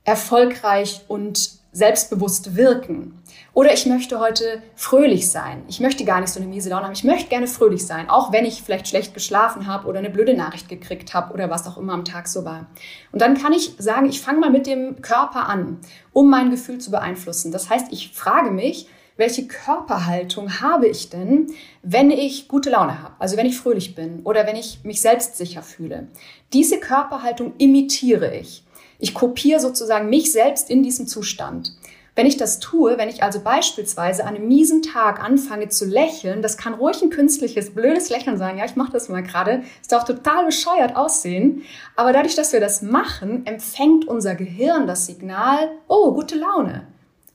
erfolgreich 0.06 1.02
und 1.08 1.60
selbstbewusst 1.72 2.56
wirken. 2.56 3.22
Oder 3.54 3.74
ich 3.74 3.86
möchte 3.86 4.20
heute 4.20 4.62
fröhlich 4.76 5.30
sein. 5.30 5.64
Ich 5.68 5.80
möchte 5.80 6.04
gar 6.04 6.20
nicht 6.20 6.32
so 6.32 6.40
eine 6.40 6.50
miese 6.50 6.70
Laune 6.70 6.86
haben. 6.86 6.94
Ich 6.94 7.04
möchte 7.04 7.30
gerne 7.30 7.48
fröhlich 7.48 7.86
sein, 7.86 8.10
auch 8.10 8.32
wenn 8.32 8.46
ich 8.46 8.64
vielleicht 8.64 8.88
schlecht 8.88 9.14
geschlafen 9.14 9.68
habe 9.68 9.88
oder 9.88 10.00
eine 10.00 10.10
blöde 10.10 10.36
Nachricht 10.36 10.68
gekriegt 10.68 11.14
habe 11.14 11.34
oder 11.34 11.50
was 11.50 11.68
auch 11.68 11.78
immer 11.78 11.94
am 11.94 12.06
Tag 12.06 12.28
so 12.28 12.44
war. 12.44 12.68
Und 13.12 13.22
dann 13.22 13.38
kann 13.38 13.54
ich 13.54 13.74
sagen, 13.78 14.10
ich 14.10 14.22
fange 14.22 14.40
mal 14.40 14.50
mit 14.50 14.66
dem 14.66 15.02
Körper 15.02 15.48
an, 15.48 15.80
um 16.12 16.30
mein 16.30 16.50
Gefühl 16.50 16.80
zu 16.80 16.90
beeinflussen. 16.90 17.52
Das 17.52 17.70
heißt, 17.70 17.92
ich 17.92 18.12
frage 18.14 18.50
mich, 18.50 18.88
welche 19.20 19.48
Körperhaltung 19.48 20.62
habe 20.62 20.88
ich 20.88 21.10
denn, 21.10 21.54
wenn 21.84 22.10
ich 22.10 22.48
gute 22.48 22.70
Laune 22.70 23.04
habe, 23.04 23.16
also 23.20 23.36
wenn 23.38 23.46
ich 23.46 23.58
fröhlich 23.58 23.94
bin 23.94 24.22
oder 24.24 24.48
wenn 24.48 24.56
ich 24.56 24.80
mich 24.84 25.02
selbstsicher 25.02 25.62
fühle. 25.62 26.08
Diese 26.54 26.80
Körperhaltung 26.80 27.54
imitiere 27.58 28.36
ich. 28.36 28.64
Ich 28.98 29.14
kopiere 29.14 29.60
sozusagen 29.60 30.10
mich 30.10 30.32
selbst 30.32 30.70
in 30.70 30.84
diesem 30.84 31.06
Zustand. 31.06 31.74
Wenn 32.16 32.28
ich 32.28 32.38
das 32.38 32.60
tue, 32.60 32.98
wenn 32.98 33.08
ich 33.08 33.24
also 33.24 33.40
beispielsweise 33.42 34.26
an 34.26 34.36
einem 34.36 34.48
miesen 34.48 34.82
Tag 34.82 35.24
anfange 35.24 35.70
zu 35.70 35.86
lächeln, 35.86 36.42
das 36.42 36.58
kann 36.58 36.74
ruhig 36.74 37.02
ein 37.02 37.10
künstliches, 37.10 37.74
blödes 37.74 38.10
Lächeln 38.10 38.38
sein. 38.38 38.58
Ja, 38.58 38.66
ich 38.66 38.76
mache 38.76 38.92
das 38.92 39.08
mal 39.08 39.24
gerade. 39.24 39.64
Es 39.82 39.88
darf 39.88 40.06
total 40.06 40.46
bescheuert 40.46 40.96
aussehen. 40.96 41.64
Aber 41.96 42.12
dadurch, 42.12 42.36
dass 42.36 42.52
wir 42.52 42.60
das 42.60 42.82
machen, 42.82 43.46
empfängt 43.46 44.06
unser 44.06 44.36
Gehirn 44.36 44.88
das 44.88 45.06
Signal, 45.06 45.72
oh, 45.88 46.14
gute 46.14 46.36
Laune. 46.36 46.89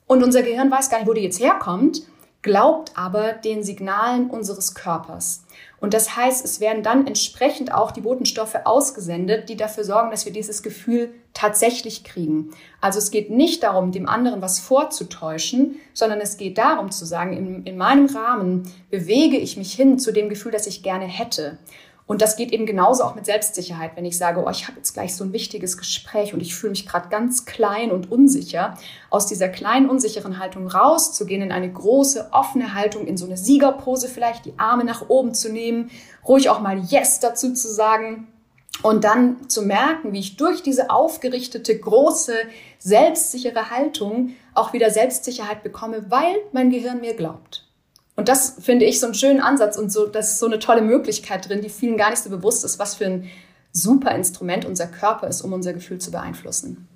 Und 0.07 0.23
unser 0.23 0.43
Gehirn 0.43 0.71
weiß 0.71 0.91
gar 0.91 0.99
nicht, 0.99 1.09
wo 1.09 1.15
die 1.15 1.23
jetzt 1.23 1.41
herkommt, 1.41 2.03
glaubt 2.43 2.93
aber 2.95 3.33
den 3.33 3.63
Signalen 3.65 4.29
unseres 4.29 4.75
Körpers. 4.75 5.45
Und 5.81 5.95
das 5.95 6.17
heißt, 6.17 6.45
es 6.45 6.61
werden 6.61 6.83
dann 6.83 7.07
entsprechend 7.07 7.73
auch 7.73 7.91
die 7.91 8.03
Botenstoffe 8.03 8.57
ausgesendet, 8.65 9.49
die 9.49 9.57
dafür 9.57 9.85
sorgen, 9.85 10.11
dass 10.11 10.25
wir 10.25 10.33
dieses 10.33 10.63
Gefühl 10.63 11.13
tatsächlich 11.33 12.05
kriegen. 12.05 12.51
Also 12.81 12.99
es 12.99 13.11
geht 13.11 13.31
nicht 13.31 13.63
darum, 13.63 13.93
dem 13.93 14.09
anderen 14.09 14.41
was 14.41 14.61
vorzutäuschen, 14.61 15.77
sondern 15.95 16.21
es 16.21 16.37
geht 16.37 16.59
darum 16.59 16.91
zu 16.91 17.05
sagen, 17.05 17.33
in, 17.33 17.65
in 17.65 17.77
meinem 17.77 18.07
Rahmen 18.07 18.71
bewege 18.91 19.39
ich 19.39 19.57
mich 19.57 19.73
hin 19.73 19.99
zu 19.99 20.13
dem 20.13 20.29
Gefühl, 20.29 20.53
das 20.53 20.67
ich 20.67 20.83
gerne 20.83 21.07
hätte. 21.07 21.59
Und 22.07 22.21
das 22.21 22.37
geht 22.37 22.53
eben 22.53 22.67
genauso 22.67 23.03
auch 23.03 23.15
mit 23.15 23.25
Selbstsicherheit, 23.25 23.93
wenn 23.97 24.05
ich 24.05 24.19
sage, 24.19 24.43
oh, 24.45 24.51
ich 24.51 24.69
habe 24.69 24.77
jetzt 24.77 24.93
gleich 24.93 25.17
so 25.17 25.25
ein 25.25 25.33
wichtiges 25.33 25.79
Gespräch 25.79 26.35
und 26.35 26.41
ich 26.41 26.55
fühle 26.55 26.73
mich 26.73 26.87
gerade 26.87 27.09
ganz 27.09 27.47
klein 27.47 27.91
und 27.91 28.13
unsicher, 28.13 28.75
aus 29.09 29.27
dieser 29.27 29.49
kleinen, 29.49 29.89
unsicheren 29.89 30.39
Haltung 30.39 30.67
rauszugehen 30.67 31.41
in 31.41 31.53
eine 31.53 31.73
große, 31.73 32.29
offene 32.31 32.75
Haltung, 32.75 33.07
in 33.07 33.17
so 33.17 33.25
eine 33.25 33.39
Siegerpose 33.39 34.09
vielleicht, 34.09 34.45
die 34.45 34.53
Arme 34.59 34.85
nach 34.85 35.09
oben 35.09 35.33
zu 35.33 35.51
nehmen, 35.51 35.91
ruhig 36.29 36.51
auch 36.51 36.61
mal 36.61 36.79
Yes 36.79 37.21
dazu 37.21 37.55
zu 37.55 37.69
sagen 37.73 38.29
und 38.83 39.05
dann 39.05 39.49
zu 39.49 39.63
merken, 39.63 40.13
wie 40.13 40.21
ich 40.21 40.37
durch 40.37 40.63
diese 40.63 40.91
aufgerichtete, 40.91 41.79
große, 41.79 42.35
selbstsichere 42.79 43.71
Haltung 43.71 44.35
auch 44.53 44.75
wieder 44.75 44.91
Selbstsicherheit 44.91 45.63
bekomme, 45.63 46.11
weil 46.11 46.37
mein 46.53 46.69
Gehirn 46.69 47.01
mir 47.01 47.15
glaubt. 47.15 47.64
Und 48.17 48.29
das 48.29 48.57
finde 48.61 48.85
ich 48.85 49.01
so 49.01 49.07
einen 49.07 49.15
schönen 49.15 49.41
Ansatz 49.41 49.77
und 49.77 49.91
so, 49.91 50.07
das 50.07 50.33
ist 50.33 50.39
so 50.39 50.47
eine 50.47 50.59
tolle 50.59 50.83
Möglichkeit 50.83 51.49
drin, 51.49 51.63
die 51.63 51.69
vielen 51.69 51.97
gar 51.97 52.11
nicht 52.11 52.23
so 52.23 52.31
bewusst 52.31 52.65
ist, 52.65 52.79
was 52.79 52.95
für 52.95 53.07
ein 53.07 53.31
super 53.73 54.15
Instrument 54.15 54.65
unser 54.65 54.87
Körper 54.87 55.27
ist, 55.27 55.43
um 55.43 55.53
unser 55.53 55.73
Gefühl 55.73 55.99
zu 55.99 56.13
beeinflussen. 56.13 56.89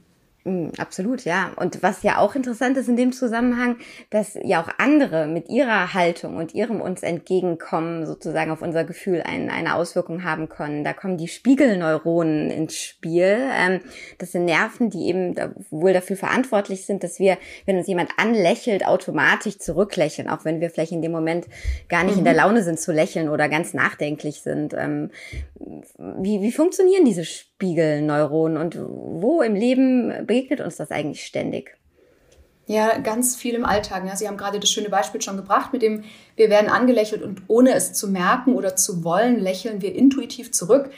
Mm, 0.48 0.70
absolut, 0.78 1.24
ja. 1.26 1.52
Und 1.56 1.82
was 1.82 2.02
ja 2.02 2.16
auch 2.18 2.34
interessant 2.34 2.78
ist 2.78 2.88
in 2.88 2.96
dem 2.96 3.12
Zusammenhang, 3.12 3.76
dass 4.08 4.38
ja 4.42 4.62
auch 4.62 4.70
andere 4.78 5.26
mit 5.26 5.50
ihrer 5.50 5.92
Haltung 5.92 6.37
und 6.37 6.54
ihrem 6.54 6.80
uns 6.80 7.02
entgegenkommen 7.02 8.06
sozusagen 8.06 8.50
auf 8.50 8.62
unser 8.62 8.84
Gefühl 8.84 9.22
ein, 9.22 9.50
eine 9.50 9.74
Auswirkung 9.74 10.24
haben 10.24 10.48
können. 10.48 10.84
Da 10.84 10.94
kommen 10.94 11.18
die 11.18 11.28
Spiegelneuronen 11.28 12.50
ins 12.50 12.76
Spiel. 12.76 13.38
Ähm, 13.52 13.80
das 14.16 14.32
sind 14.32 14.46
Nerven, 14.46 14.88
die 14.88 15.08
eben 15.08 15.34
wohl 15.70 15.92
dafür 15.92 16.16
verantwortlich 16.16 16.87
sind, 16.87 17.04
dass 17.04 17.18
wir, 17.18 17.37
wenn 17.66 17.76
uns 17.76 17.87
jemand 17.87 18.12
anlächelt, 18.16 18.87
automatisch 18.87 19.58
zurücklächeln, 19.58 20.30
auch 20.30 20.46
wenn 20.46 20.62
wir 20.62 20.70
vielleicht 20.70 20.92
in 20.92 21.02
dem 21.02 21.12
Moment 21.12 21.46
gar 21.90 22.04
nicht 22.04 22.14
mhm. 22.14 22.20
in 22.20 22.24
der 22.24 22.32
mhm. 22.32 22.38
Laune 22.38 22.62
sind 22.62 22.80
zu 22.80 22.90
lächeln 22.90 23.28
oder 23.28 23.50
ganz 23.50 23.74
nachdenklich 23.74 24.40
sind. 24.40 24.72
Ähm, 24.72 25.11
wie, 25.98 26.40
wie 26.40 26.52
funktionieren 26.52 27.04
diese 27.04 27.26
Spiegelneuronen 27.59 28.57
und 28.57 28.79
wo 28.79 29.42
im 29.42 29.57
Leben 29.57 30.25
begegnet 30.27 30.61
uns 30.61 30.77
das 30.77 30.92
eigentlich 30.92 31.27
ständig? 31.27 31.77
Ja, 32.66 32.99
ganz 32.99 33.35
viel 33.35 33.55
im 33.55 33.64
Alltag. 33.64 34.05
Ja. 34.07 34.14
Sie 34.14 34.29
haben 34.29 34.37
gerade 34.37 34.61
das 34.61 34.71
schöne 34.71 34.90
Beispiel 34.90 35.21
schon 35.21 35.37
gebracht, 35.37 35.73
mit 35.73 35.83
dem 35.83 36.05
wir 36.37 36.51
werden 36.51 36.71
angelächelt 36.71 37.23
und 37.23 37.42
ohne 37.49 37.75
es 37.75 37.94
zu 37.94 38.09
merken 38.09 38.55
oder 38.55 38.77
zu 38.77 39.03
wollen, 39.03 39.40
lächeln 39.40 39.83
wir 39.83 39.92
intuitiv 39.92 40.53
zurück. 40.53 40.90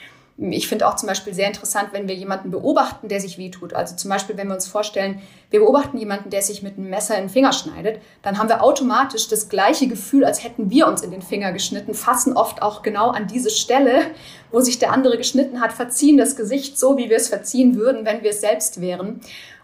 Ich 0.49 0.67
finde 0.67 0.87
auch 0.87 0.95
zum 0.95 1.05
Beispiel 1.05 1.35
sehr 1.35 1.45
interessant, 1.45 1.89
wenn 1.91 2.07
wir 2.07 2.15
jemanden 2.15 2.49
beobachten, 2.49 3.07
der 3.07 3.21
sich 3.21 3.37
wehtut. 3.37 3.75
Also 3.75 3.95
zum 3.95 4.09
Beispiel, 4.09 4.37
wenn 4.37 4.47
wir 4.47 4.55
uns 4.55 4.67
vorstellen, 4.67 5.21
wir 5.51 5.59
beobachten 5.59 5.99
jemanden, 5.99 6.31
der 6.31 6.41
sich 6.41 6.63
mit 6.63 6.79
einem 6.79 6.89
Messer 6.89 7.15
in 7.15 7.25
den 7.25 7.29
Finger 7.29 7.53
schneidet, 7.53 8.01
dann 8.23 8.39
haben 8.39 8.49
wir 8.49 8.63
automatisch 8.63 9.27
das 9.27 9.49
gleiche 9.49 9.87
Gefühl, 9.87 10.25
als 10.25 10.43
hätten 10.43 10.71
wir 10.71 10.87
uns 10.87 11.03
in 11.03 11.11
den 11.11 11.21
Finger 11.21 11.51
geschnitten, 11.51 11.93
fassen 11.93 12.33
oft 12.33 12.63
auch 12.63 12.81
genau 12.81 13.11
an 13.11 13.27
diese 13.27 13.51
Stelle, 13.51 14.01
wo 14.51 14.61
sich 14.61 14.79
der 14.79 14.91
andere 14.91 15.15
geschnitten 15.15 15.61
hat, 15.61 15.73
verziehen 15.73 16.17
das 16.17 16.35
Gesicht 16.35 16.79
so, 16.79 16.97
wie 16.97 17.11
wir 17.11 17.17
es 17.17 17.29
verziehen 17.29 17.75
würden, 17.75 18.03
wenn 18.03 18.23
wir 18.23 18.31
es 18.31 18.41
selbst 18.41 18.81
wären. 18.81 19.21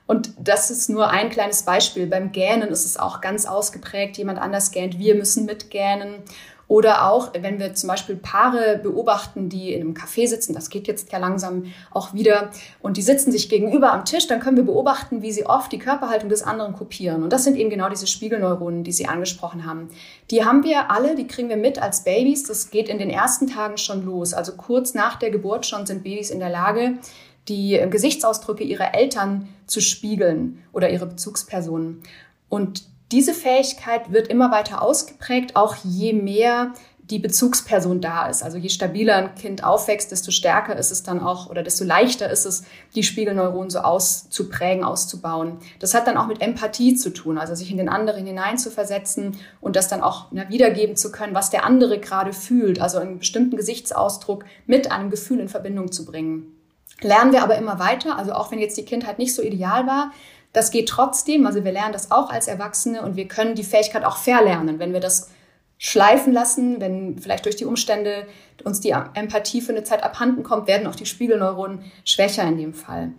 Und 0.08 0.32
das 0.40 0.72
ist 0.72 0.90
nur 0.90 1.10
ein 1.10 1.30
kleines 1.30 1.64
Beispiel. 1.64 2.08
Beim 2.08 2.32
Gähnen 2.32 2.70
ist 2.70 2.86
es 2.86 2.98
auch 2.98 3.22
ganz 3.22 3.46
ausgeprägt. 3.46 4.18
Jemand 4.18 4.40
anders 4.40 4.72
gähnt, 4.72 4.98
wir 4.98 5.16
müssen 5.16 5.46
mitgähnen. 5.46 6.24
Oder 6.70 7.10
auch, 7.10 7.32
wenn 7.34 7.60
wir 7.60 7.74
zum 7.76 7.88
Beispiel 7.88 8.18
Paare 8.18 8.80
beobachten, 8.84 9.48
die 9.48 9.74
in 9.74 9.82
einem 9.82 9.94
Café 9.94 10.28
sitzen, 10.28 10.54
das 10.54 10.70
geht 10.70 10.88
jetzt 10.88 11.14
ja 11.14 11.18
langsam 11.18 11.72
auch 11.92 12.14
wieder, 12.14 12.52
und 12.82 12.98
die 12.98 13.02
sitzen 13.02 13.32
sich 13.32 13.48
gegenüber 13.48 13.94
am 13.94 14.04
Tisch, 14.04 14.28
dann 14.28 14.42
können 14.42 14.58
wir 14.58 14.66
beobachten, 14.66 15.22
wie 15.22 15.32
sie 15.32 15.46
oft 15.46 15.72
die 15.72 15.80
Körperhaltung 15.80 16.28
des 16.28 16.44
anderen 16.44 16.74
kopieren. 16.74 17.24
Und 17.24 17.32
das 17.32 17.46
sind 17.46 17.56
eben 17.56 17.70
genau 17.70 17.88
diese 17.88 18.06
Spiegelneuronen, 18.06 18.84
die 18.84 18.92
Sie 18.92 19.08
angesprochen 19.08 19.66
haben. 19.66 19.90
Die 20.30 20.44
haben 20.44 20.66
wir 20.66 20.92
alle, 20.92 21.16
die 21.16 21.28
kriegen 21.28 21.48
wir 21.48 21.56
mit 21.56 21.82
als 21.82 22.04
Babys. 22.04 22.44
Das 22.44 22.70
geht 22.70 22.90
in 22.90 22.98
den 22.98 23.10
ersten 23.10 23.48
Tagen 23.48 23.78
schon 23.78 24.06
los. 24.06 24.34
Also 24.34 24.54
kurz 24.58 24.94
nach 24.94 25.16
der 25.16 25.32
Geburt 25.32 25.66
schon 25.66 25.86
sind 25.86 26.04
Babys 26.04 26.32
in 26.32 26.40
der 26.40 26.50
Lage, 26.50 26.98
die 27.48 27.82
Gesichtsausdrücke 27.90 28.64
ihrer 28.64 28.94
Eltern 28.94 29.48
zu 29.66 29.82
spiegeln 29.82 30.64
oder 30.74 30.90
ihre 30.90 31.06
Bezugspersonen. 31.06 32.02
Und 32.50 32.84
diese 33.12 33.34
Fähigkeit 33.34 34.12
wird 34.12 34.28
immer 34.28 34.52
weiter 34.52 34.82
ausgeprägt, 34.82 35.56
auch 35.56 35.76
je 35.84 36.14
mehr 36.14 36.74
die 37.10 37.20
Bezugsperson 37.20 38.02
da 38.02 38.28
ist. 38.28 38.44
Also 38.44 38.58
je 38.58 38.68
stabiler 38.68 39.16
ein 39.16 39.36
Kind 39.36 39.64
aufwächst, 39.64 40.12
desto 40.12 40.32
stärker 40.32 40.76
ist 40.76 40.92
es 40.92 41.04
dann 41.04 41.22
auch 41.22 41.50
oder 41.50 41.64
desto 41.64 41.86
leichter 41.86 42.30
ist 42.30 42.46
es, 42.46 42.64
die 42.96 43.04
Spiegelneuronen 43.04 43.70
so 43.70 43.80
auszuprägen, 43.80 44.84
auszubauen. 44.84 45.60
Das 45.80 45.94
hat 45.94 46.06
dann 46.08 46.18
auch 46.18 46.28
mit 46.28 46.42
Empathie 46.42 46.96
zu 46.96 47.12
tun, 47.12 47.38
also 47.38 47.56
sich 47.56 47.72
in 47.72 47.78
den 47.78 47.88
anderen 47.88 48.26
hineinzuversetzen 48.26 49.38
und 49.62 49.76
das 49.76 49.88
dann 49.88 50.02
auch 50.02 50.26
na, 50.32 50.50
wiedergeben 50.50 50.98
zu 50.98 51.12
können, 51.12 51.34
was 51.34 51.50
der 51.50 51.64
andere 51.64 52.00
gerade 52.00 52.34
fühlt, 52.34 52.82
also 52.82 52.98
einen 52.98 53.20
bestimmten 53.20 53.56
Gesichtsausdruck 53.56 54.44
mit 54.66 54.92
einem 54.92 55.10
Gefühl 55.10 55.40
in 55.40 55.48
Verbindung 55.48 55.94
zu 55.94 56.04
bringen. 56.04 56.57
Lernen 57.02 57.32
wir 57.32 57.44
aber 57.44 57.58
immer 57.58 57.80
weiter, 57.80 58.18
also 58.18 58.34
auch 58.34 58.52
wenn 58.52 58.60
jetzt 58.60 58.78
die 58.78 58.86
Kindheit 58.86 59.20
nicht 59.20 59.36
so 59.36 59.42
ideal 59.42 59.86
war, 59.86 60.12
das 60.54 60.72
geht 60.72 60.90
trotzdem, 60.90 61.46
also 61.46 61.64
wir 61.64 61.72
lernen 61.72 61.94
das 61.94 62.10
auch 62.10 62.32
als 62.32 62.48
Erwachsene 62.48 63.04
und 63.04 63.16
wir 63.16 63.28
können 63.28 63.54
die 63.54 63.64
Fähigkeit 63.64 64.04
auch 64.04 64.18
verlernen, 64.18 64.80
wenn 64.80 64.94
wir 64.94 65.00
das 65.00 65.30
schleifen 65.78 66.34
lassen. 66.34 66.82
Wenn 66.82 67.20
vielleicht 67.20 67.46
durch 67.46 67.56
die 67.56 67.66
Umstände 67.66 68.26
uns 68.64 68.80
die 68.80 68.96
Empathie 69.14 69.62
für 69.62 69.72
eine 69.72 69.84
Zeit 69.84 70.04
abhanden 70.04 70.44
kommt, 70.44 70.68
werden 70.68 70.88
auch 70.88 70.96
die 70.96 71.06
Spiegelneuronen 71.06 71.84
schwächer 72.04 72.44
in 72.44 72.58
dem 72.58 72.74
Fall. 72.74 73.12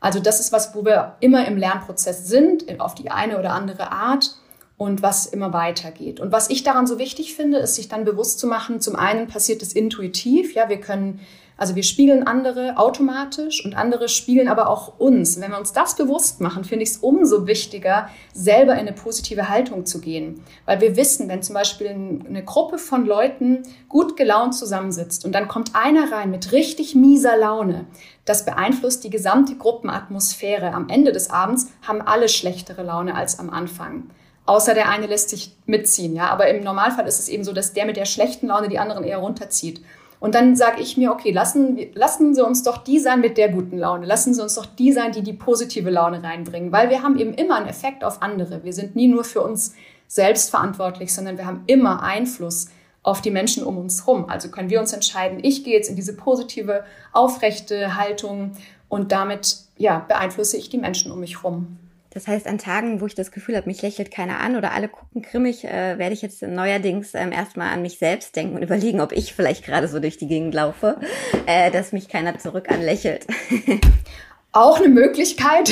Also 0.00 0.20
das 0.20 0.40
ist 0.40 0.52
was, 0.52 0.74
wo 0.74 0.84
wir 0.84 1.16
immer 1.20 1.46
im 1.46 1.56
Lernprozess 1.56 2.28
sind, 2.28 2.80
auf 2.80 2.94
die 2.94 3.10
eine 3.10 3.38
oder 3.38 3.52
andere 3.52 3.92
Art 3.92 4.36
und 4.76 5.02
was 5.02 5.26
immer 5.26 5.52
weitergeht. 5.52 6.20
Und 6.20 6.32
was 6.32 6.50
ich 6.50 6.62
daran 6.62 6.86
so 6.86 6.98
wichtig 6.98 7.34
finde, 7.34 7.58
ist 7.58 7.74
sich 7.74 7.88
dann 7.88 8.04
bewusst 8.04 8.38
zu 8.38 8.46
machen, 8.46 8.80
zum 8.80 8.96
einen 8.96 9.26
passiert 9.26 9.62
es 9.62 9.72
intuitiv, 9.72 10.54
ja, 10.54 10.68
wir 10.68 10.80
können 10.80 11.20
also 11.58 11.74
wir 11.74 11.82
spiegeln 11.82 12.26
andere 12.26 12.76
automatisch 12.76 13.64
und 13.64 13.76
andere 13.76 14.08
spiegeln 14.08 14.48
aber 14.48 14.68
auch 14.68 14.98
uns. 14.98 15.40
wenn 15.40 15.50
wir 15.50 15.58
uns 15.58 15.72
das 15.72 15.96
bewusst 15.96 16.40
machen, 16.40 16.64
finde 16.64 16.82
ich 16.82 16.90
es 16.90 16.96
umso 16.98 17.46
wichtiger, 17.46 18.08
selber 18.34 18.74
in 18.74 18.80
eine 18.80 18.92
positive 18.92 19.48
Haltung 19.48 19.86
zu 19.86 20.00
gehen. 20.00 20.42
Weil 20.66 20.80
wir 20.80 20.96
wissen, 20.96 21.28
wenn 21.28 21.42
zum 21.42 21.54
Beispiel 21.54 21.88
eine 21.88 22.44
Gruppe 22.44 22.76
von 22.76 23.06
Leuten 23.06 23.62
gut 23.88 24.16
gelaunt 24.16 24.54
zusammensitzt 24.54 25.24
und 25.24 25.32
dann 25.32 25.48
kommt 25.48 25.74
einer 25.74 26.12
rein 26.12 26.30
mit 26.30 26.52
richtig 26.52 26.94
mieser 26.94 27.36
Laune, 27.38 27.86
das 28.26 28.44
beeinflusst 28.44 29.04
die 29.04 29.10
gesamte 29.10 29.56
Gruppenatmosphäre. 29.56 30.74
Am 30.74 30.88
Ende 30.88 31.12
des 31.12 31.30
Abends 31.30 31.68
haben 31.86 32.02
alle 32.02 32.28
schlechtere 32.28 32.82
Laune 32.82 33.14
als 33.14 33.38
am 33.38 33.48
Anfang. 33.48 34.10
Außer 34.44 34.74
der 34.74 34.88
eine 34.88 35.06
lässt 35.06 35.30
sich 35.30 35.56
mitziehen, 35.66 36.14
ja. 36.14 36.28
Aber 36.28 36.48
im 36.48 36.62
Normalfall 36.62 37.06
ist 37.06 37.18
es 37.18 37.28
eben 37.28 37.44
so, 37.44 37.52
dass 37.52 37.72
der 37.72 37.86
mit 37.86 37.96
der 37.96 38.04
schlechten 38.04 38.46
Laune 38.46 38.68
die 38.68 38.78
anderen 38.78 39.04
eher 39.04 39.18
runterzieht. 39.18 39.80
Und 40.18 40.34
dann 40.34 40.56
sage 40.56 40.80
ich 40.80 40.96
mir, 40.96 41.12
okay, 41.12 41.30
lassen, 41.30 41.78
lassen 41.94 42.34
Sie 42.34 42.44
uns 42.44 42.62
doch 42.62 42.78
die 42.78 42.98
sein 42.98 43.20
mit 43.20 43.36
der 43.36 43.50
guten 43.50 43.78
Laune. 43.78 44.06
Lassen 44.06 44.32
Sie 44.32 44.42
uns 44.42 44.54
doch 44.54 44.66
die 44.66 44.92
sein, 44.92 45.12
die 45.12 45.22
die 45.22 45.34
positive 45.34 45.90
Laune 45.90 46.22
reinbringen. 46.22 46.72
Weil 46.72 46.90
wir 46.90 47.02
haben 47.02 47.18
eben 47.18 47.34
immer 47.34 47.56
einen 47.56 47.68
Effekt 47.68 48.02
auf 48.02 48.22
andere. 48.22 48.64
Wir 48.64 48.72
sind 48.72 48.96
nie 48.96 49.08
nur 49.08 49.24
für 49.24 49.42
uns 49.42 49.74
selbst 50.08 50.50
verantwortlich, 50.50 51.12
sondern 51.12 51.36
wir 51.36 51.46
haben 51.46 51.64
immer 51.66 52.02
Einfluss 52.02 52.68
auf 53.02 53.20
die 53.20 53.30
Menschen 53.30 53.62
um 53.62 53.78
uns 53.78 54.06
herum. 54.06 54.28
Also 54.28 54.50
können 54.50 54.70
wir 54.70 54.80
uns 54.80 54.92
entscheiden, 54.92 55.38
ich 55.42 55.64
gehe 55.64 55.74
jetzt 55.74 55.88
in 55.88 55.96
diese 55.96 56.16
positive, 56.16 56.84
aufrechte 57.12 57.96
Haltung 57.96 58.52
und 58.88 59.12
damit 59.12 59.58
ja, 59.76 60.00
beeinflusse 60.00 60.56
ich 60.56 60.70
die 60.70 60.78
Menschen 60.78 61.12
um 61.12 61.20
mich 61.20 61.42
herum. 61.42 61.78
Das 62.16 62.26
heißt, 62.26 62.46
an 62.46 62.56
Tagen, 62.56 63.02
wo 63.02 63.06
ich 63.06 63.14
das 63.14 63.30
Gefühl 63.30 63.56
habe, 63.56 63.66
mich 63.66 63.82
lächelt 63.82 64.10
keiner 64.10 64.40
an 64.40 64.56
oder 64.56 64.72
alle 64.72 64.88
gucken 64.88 65.20
grimmig, 65.20 65.66
äh, 65.66 65.98
werde 65.98 66.14
ich 66.14 66.22
jetzt 66.22 66.40
neuerdings 66.40 67.12
ähm, 67.12 67.30
erstmal 67.30 67.68
an 67.74 67.82
mich 67.82 67.98
selbst 67.98 68.34
denken 68.34 68.56
und 68.56 68.62
überlegen, 68.62 69.02
ob 69.02 69.12
ich 69.12 69.34
vielleicht 69.34 69.66
gerade 69.66 69.86
so 69.86 70.00
durch 70.00 70.16
die 70.16 70.26
Gegend 70.26 70.54
laufe, 70.54 70.98
äh, 71.44 71.70
dass 71.70 71.92
mich 71.92 72.08
keiner 72.08 72.38
zurück 72.38 72.70
anlächelt. 72.70 73.26
Auch 74.52 74.78
eine 74.78 74.88
Möglichkeit. 74.88 75.70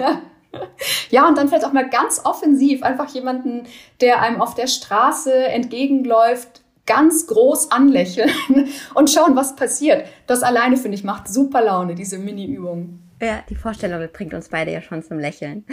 ja, 1.10 1.28
und 1.28 1.36
dann 1.36 1.48
vielleicht 1.48 1.66
auch 1.66 1.74
mal 1.74 1.90
ganz 1.90 2.22
offensiv 2.24 2.82
einfach 2.82 3.12
jemanden, 3.12 3.64
der 4.00 4.22
einem 4.22 4.40
auf 4.40 4.54
der 4.54 4.68
Straße 4.68 5.34
entgegenläuft, 5.34 6.62
ganz 6.86 7.26
groß 7.26 7.72
anlächeln 7.72 8.30
und 8.94 9.10
schauen, 9.10 9.36
was 9.36 9.54
passiert. 9.54 10.06
Das 10.26 10.42
alleine, 10.42 10.78
finde 10.78 10.96
ich, 10.96 11.04
macht 11.04 11.28
super 11.28 11.62
Laune, 11.62 11.94
diese 11.94 12.16
Mini-Übung. 12.16 13.00
Ja, 13.20 13.42
die 13.48 13.56
Vorstellung 13.56 14.06
bringt 14.12 14.32
uns 14.32 14.48
beide 14.48 14.70
ja 14.70 14.80
schon 14.80 15.02
zum 15.02 15.18
Lächeln. 15.18 15.64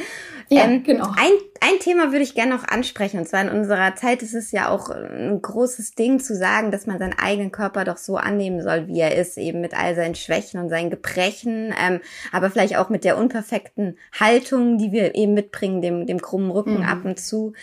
Ja, 0.49 0.63
ähm, 0.63 0.83
genau. 0.83 1.05
Ein, 1.09 1.31
ein 1.61 1.79
Thema 1.79 2.11
würde 2.11 2.23
ich 2.23 2.33
gerne 2.33 2.55
noch 2.55 2.67
ansprechen. 2.67 3.19
Und 3.19 3.27
zwar 3.27 3.41
in 3.41 3.49
unserer 3.49 3.95
Zeit 3.95 4.23
ist 4.23 4.33
es 4.33 4.51
ja 4.51 4.69
auch 4.69 4.89
ein 4.89 5.41
großes 5.41 5.93
Ding 5.93 6.19
zu 6.19 6.35
sagen, 6.35 6.71
dass 6.71 6.87
man 6.87 6.97
seinen 6.97 7.17
eigenen 7.17 7.51
Körper 7.51 7.83
doch 7.83 7.97
so 7.97 8.17
annehmen 8.17 8.61
soll, 8.63 8.87
wie 8.87 8.99
er 8.99 9.15
ist, 9.15 9.37
eben 9.37 9.61
mit 9.61 9.77
all 9.77 9.95
seinen 9.95 10.15
Schwächen 10.15 10.59
und 10.59 10.69
seinen 10.69 10.89
Gebrechen, 10.89 11.73
ähm, 11.79 12.01
aber 12.31 12.49
vielleicht 12.49 12.77
auch 12.77 12.89
mit 12.89 13.03
der 13.03 13.17
unperfekten 13.17 13.97
Haltung, 14.19 14.77
die 14.77 14.91
wir 14.91 15.15
eben 15.15 15.33
mitbringen, 15.33 15.81
dem, 15.81 16.07
dem 16.07 16.21
krummen 16.21 16.49
Rücken 16.49 16.79
mhm. 16.79 16.85
ab 16.85 17.05
und 17.05 17.19
zu. 17.19 17.53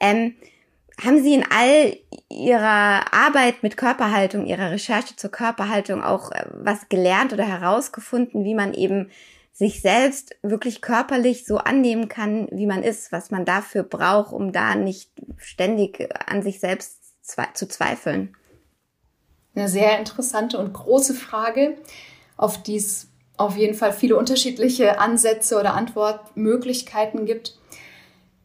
Ähm, 0.00 0.34
haben 1.00 1.22
Sie 1.22 1.34
in 1.34 1.44
all 1.48 1.96
Ihrer 2.30 3.12
Arbeit 3.12 3.62
mit 3.62 3.76
Körperhaltung, 3.76 4.46
Ihrer 4.46 4.70
Recherche 4.70 5.16
zur 5.16 5.30
Körperhaltung 5.30 6.02
auch 6.02 6.30
äh, 6.30 6.44
was 6.52 6.88
gelernt 6.88 7.32
oder 7.32 7.44
herausgefunden, 7.44 8.44
wie 8.44 8.54
man 8.54 8.74
eben 8.74 9.10
sich 9.52 9.80
selbst 9.82 10.36
wirklich 10.42 10.80
körperlich 10.80 11.44
so 11.44 11.58
annehmen 11.58 12.08
kann, 12.08 12.48
wie 12.52 12.66
man 12.66 12.84
ist, 12.84 13.10
was 13.10 13.32
man 13.32 13.44
dafür 13.44 13.82
braucht, 13.82 14.32
um 14.32 14.52
da 14.52 14.76
nicht 14.76 15.10
ständig 15.36 16.08
an 16.26 16.42
sich 16.42 16.60
selbst 16.60 16.98
zu 17.54 17.66
zweifeln? 17.66 18.36
Eine 19.56 19.68
sehr 19.68 19.98
interessante 19.98 20.58
und 20.58 20.72
große 20.72 21.14
Frage, 21.14 21.76
auf 22.36 22.62
die 22.62 22.76
es 22.76 23.08
auf 23.36 23.56
jeden 23.56 23.74
Fall 23.74 23.92
viele 23.92 24.16
unterschiedliche 24.16 25.00
Ansätze 25.00 25.58
oder 25.58 25.74
Antwortmöglichkeiten 25.74 27.26
gibt. 27.26 27.58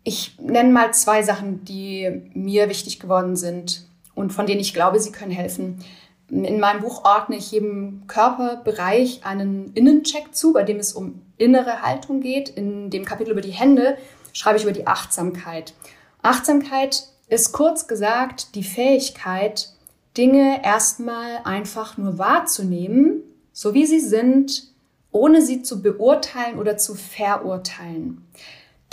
Ich 0.04 0.38
nenne 0.38 0.72
mal 0.72 0.94
zwei 0.94 1.24
Sachen, 1.24 1.64
die 1.64 2.30
mir 2.34 2.68
wichtig 2.68 3.00
geworden 3.00 3.38
sind 3.38 3.86
und 4.16 4.34
von 4.34 4.46
denen 4.46 4.60
ich 4.60 4.74
glaube, 4.74 5.00
sie 5.00 5.14
können 5.14 5.32
helfen. 5.32 5.84
In 6.30 6.60
meinem 6.60 6.82
Buch 6.82 7.06
ordne 7.06 7.38
ich 7.38 7.52
jedem 7.52 8.04
Körperbereich 8.08 9.22
einen 9.24 9.72
Innencheck 9.74 10.36
zu, 10.36 10.52
bei 10.52 10.64
dem 10.64 10.78
es 10.78 10.94
um 10.94 11.22
innere 11.38 11.82
Haltung 11.82 12.20
geht. 12.20 12.50
In 12.50 12.90
dem 12.90 13.06
Kapitel 13.06 13.32
über 13.32 13.42
die 13.42 13.52
Hände 13.52 13.98
schreibe 14.34 14.58
ich 14.58 14.64
über 14.64 14.74
die 14.74 14.88
Achtsamkeit. 14.88 15.74
Achtsamkeit 16.22 17.08
ist 17.30 17.54
kurz 17.54 17.88
gesagt 17.88 18.56
die 18.56 18.64
Fähigkeit, 18.64 19.70
Dinge 20.18 20.64
erstmal 20.64 21.40
einfach 21.44 21.98
nur 21.98 22.18
wahrzunehmen, 22.18 23.24
so 23.54 23.74
wie 23.74 23.86
sie 23.86 24.00
sind, 24.00 24.68
ohne 25.12 25.42
sie 25.42 25.62
zu 25.62 25.82
beurteilen 25.82 26.60
oder 26.60 26.78
zu 26.78 26.94
verurteilen 26.96 28.26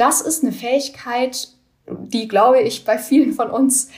das 0.01 0.21
ist 0.21 0.43
eine 0.43 0.53
Fähigkeit, 0.53 1.49
die, 1.87 2.29
glaube 2.29 2.61
ich, 2.61 2.85
bei 2.85 2.99
vielen 2.99 3.33
von 3.33 3.51
uns 3.51 3.89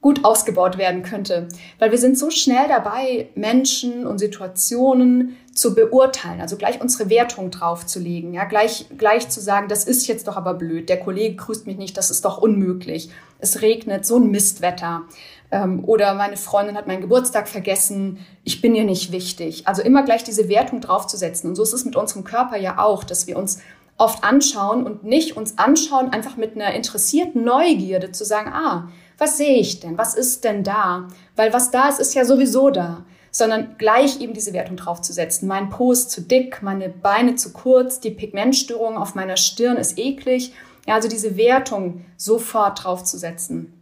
gut 0.00 0.24
ausgebaut 0.24 0.78
werden 0.78 1.02
könnte. 1.02 1.48
Weil 1.80 1.90
wir 1.90 1.98
sind 1.98 2.16
so 2.16 2.30
schnell 2.30 2.68
dabei, 2.68 3.30
Menschen 3.34 4.06
und 4.06 4.18
Situationen 4.18 5.36
zu 5.52 5.74
beurteilen, 5.74 6.40
also 6.40 6.56
gleich 6.56 6.80
unsere 6.80 7.10
Wertung 7.10 7.50
draufzulegen, 7.50 8.32
ja, 8.32 8.44
gleich, 8.44 8.86
gleich 8.96 9.28
zu 9.28 9.40
sagen, 9.40 9.66
das 9.66 9.84
ist 9.84 10.06
jetzt 10.06 10.28
doch 10.28 10.36
aber 10.36 10.54
blöd, 10.54 10.88
der 10.88 11.00
Kollege 11.00 11.34
grüßt 11.34 11.66
mich 11.66 11.76
nicht, 11.76 11.96
das 11.96 12.12
ist 12.12 12.24
doch 12.24 12.38
unmöglich, 12.38 13.10
es 13.40 13.60
regnet, 13.60 14.06
so 14.06 14.18
ein 14.18 14.30
Mistwetter. 14.30 15.02
Ähm, 15.50 15.82
oder 15.84 16.14
meine 16.14 16.36
Freundin 16.36 16.76
hat 16.76 16.86
meinen 16.86 17.00
Geburtstag 17.00 17.48
vergessen, 17.48 18.18
ich 18.44 18.60
bin 18.60 18.76
ihr 18.76 18.84
nicht 18.84 19.10
wichtig. 19.10 19.66
Also 19.66 19.82
immer 19.82 20.04
gleich 20.04 20.22
diese 20.22 20.48
Wertung 20.48 20.80
draufzusetzen. 20.80 21.50
Und 21.50 21.56
so 21.56 21.62
ist 21.64 21.72
es 21.72 21.84
mit 21.84 21.96
unserem 21.96 22.22
Körper 22.22 22.56
ja 22.56 22.78
auch, 22.78 23.02
dass 23.02 23.26
wir 23.26 23.36
uns 23.36 23.58
oft 23.98 24.24
anschauen 24.24 24.84
und 24.84 25.04
nicht 25.04 25.36
uns 25.36 25.58
anschauen, 25.58 26.10
einfach 26.10 26.36
mit 26.36 26.54
einer 26.54 26.72
interessierten 26.72 27.44
Neugierde 27.44 28.12
zu 28.12 28.24
sagen, 28.24 28.52
ah, 28.52 28.88
was 29.18 29.36
sehe 29.36 29.58
ich 29.58 29.80
denn? 29.80 29.98
Was 29.98 30.14
ist 30.14 30.44
denn 30.44 30.62
da? 30.62 31.08
Weil 31.34 31.52
was 31.52 31.72
da 31.72 31.88
ist, 31.88 31.98
ist 31.98 32.14
ja 32.14 32.24
sowieso 32.24 32.70
da. 32.70 33.04
Sondern 33.30 33.74
gleich 33.76 34.20
eben 34.20 34.32
diese 34.32 34.52
Wertung 34.52 34.76
draufzusetzen. 34.76 35.48
Mein 35.48 35.68
Po 35.68 35.92
ist 35.92 36.10
zu 36.10 36.22
dick, 36.22 36.62
meine 36.62 36.88
Beine 36.88 37.34
zu 37.34 37.52
kurz, 37.52 38.00
die 38.00 38.10
Pigmentstörung 38.10 38.96
auf 38.96 39.14
meiner 39.14 39.36
Stirn 39.36 39.76
ist 39.76 39.98
eklig. 39.98 40.54
Ja, 40.86 40.94
also 40.94 41.08
diese 41.08 41.36
Wertung 41.36 42.06
sofort 42.16 42.84
draufzusetzen. 42.84 43.74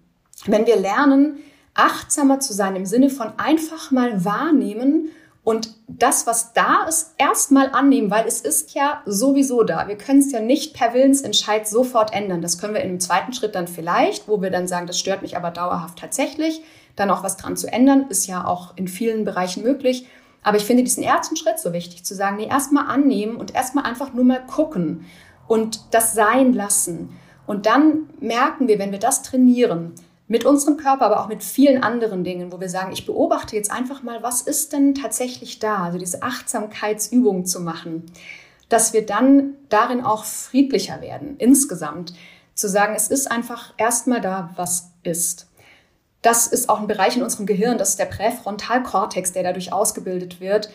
Wenn 0.47 0.67
wir 0.67 0.77
lernen, 0.77 1.39
achtsamer 1.75 2.41
zu 2.41 2.55
sein 2.55 2.75
im 2.75 2.87
Sinne 2.87 3.11
von 3.11 3.39
einfach 3.39 3.91
mal 3.91 4.25
wahrnehmen 4.25 5.11
und 5.47 5.77
das, 5.87 6.27
was 6.27 6.55
da 6.55 6.87
ist, 6.89 7.15
erstmal 7.19 7.71
annehmen, 7.71 8.11
weil 8.11 8.27
es 8.27 8.41
ist 8.41 8.75
ja 8.75 9.01
sowieso 9.07 9.63
da. 9.63 9.87
Wir 9.87 9.97
können 9.97 10.19
es 10.19 10.33
ja 10.33 10.41
nicht 10.41 10.75
per 10.75 10.93
Willensentscheid 10.93 11.69
sofort 11.69 12.13
ändern. 12.13 12.43
Das 12.43 12.59
können 12.59 12.75
wir 12.75 12.81
in 12.81 12.89
einem 12.89 12.99
zweiten 12.99 13.33
Schritt 13.33 13.55
dann 13.55 13.69
vielleicht, 13.69 14.27
wo 14.27 14.43
wir 14.43 14.51
dann 14.51 14.67
sagen, 14.67 14.89
das 14.89 14.99
stört 14.99 15.23
mich 15.23 15.37
aber 15.37 15.53
dauerhaft 15.53 16.01
tatsächlich. 16.01 16.63
Dann 16.97 17.11
auch 17.11 17.23
was 17.23 17.37
dran 17.37 17.57
zu 17.57 17.73
ändern, 17.73 18.07
ist 18.09 18.27
ja 18.27 18.45
auch 18.45 18.77
in 18.77 18.89
vielen 18.89 19.25
Bereichen 19.25 19.63
möglich. 19.63 20.09
Aber 20.43 20.57
ich 20.57 20.65
finde 20.65 20.83
diesen 20.83 21.05
ersten 21.05 21.37
Schritt 21.37 21.61
so 21.61 21.73
wichtig, 21.73 22.05
zu 22.05 22.17
sagen, 22.17 22.39
nee, 22.39 22.49
erstmal 22.49 22.89
annehmen 22.89 23.37
und 23.37 23.55
erstmal 23.55 23.85
einfach 23.85 24.13
nur 24.13 24.25
mal 24.25 24.45
gucken 24.45 25.07
und 25.47 25.95
das 25.95 26.13
sein 26.13 26.55
lassen. 26.55 27.17
Und 27.47 27.67
dann 27.67 28.11
merken 28.19 28.67
wir, 28.67 28.81
wenn 28.81 28.91
wir 28.91 28.99
das 28.99 29.23
trainieren, 29.23 29.95
mit 30.29 30.45
unserem 30.45 30.77
Körper, 30.77 31.07
aber 31.07 31.21
auch 31.21 31.29
mit 31.29 31.45
vielen 31.45 31.83
anderen 31.83 32.25
Dingen, 32.25 32.53
wo 32.53 32.61
wir 32.61 32.69
sagen, 32.69 32.93
ich 32.93 33.07
beobachte 33.07 33.55
jetzt 33.55 33.71
einfach 33.71 34.03
mal, 34.03 34.23
was 34.23 34.43
ist 34.43 34.73
denn 34.73 34.95
tatsächlich 34.95 35.59
da? 35.59 35.85
Also 35.85 35.99
diese 35.99 36.23
Achtsamkeitsübung 36.23 37.45
zu 37.45 37.61
machen, 37.61 38.05
dass 38.69 38.93
wir 38.93 39.07
dann 39.07 39.55
darin 39.69 40.01
auch 40.01 40.25
friedlicher 40.25 41.01
werden, 41.01 41.37
insgesamt. 41.39 42.15
Zu 42.55 42.69
sagen, 42.69 42.95
es 42.97 43.09
ist 43.09 43.31
einfach 43.31 43.75
erstmal 43.77 44.21
da, 44.21 44.51
was 44.57 44.91
ist. 45.03 45.47
Das 46.23 46.47
ist 46.49 46.69
auch 46.69 46.81
ein 46.81 46.89
Bereich 46.89 47.17
in 47.17 47.23
unserem 47.23 47.47
Gehirn, 47.47 47.79
das 47.79 47.91
ist 47.91 47.99
der 47.99 48.07
Präfrontalkortex, 48.07 49.33
der 49.33 49.45
dadurch 49.45 49.73
ausgebildet 49.73 50.41
wird. 50.41 50.71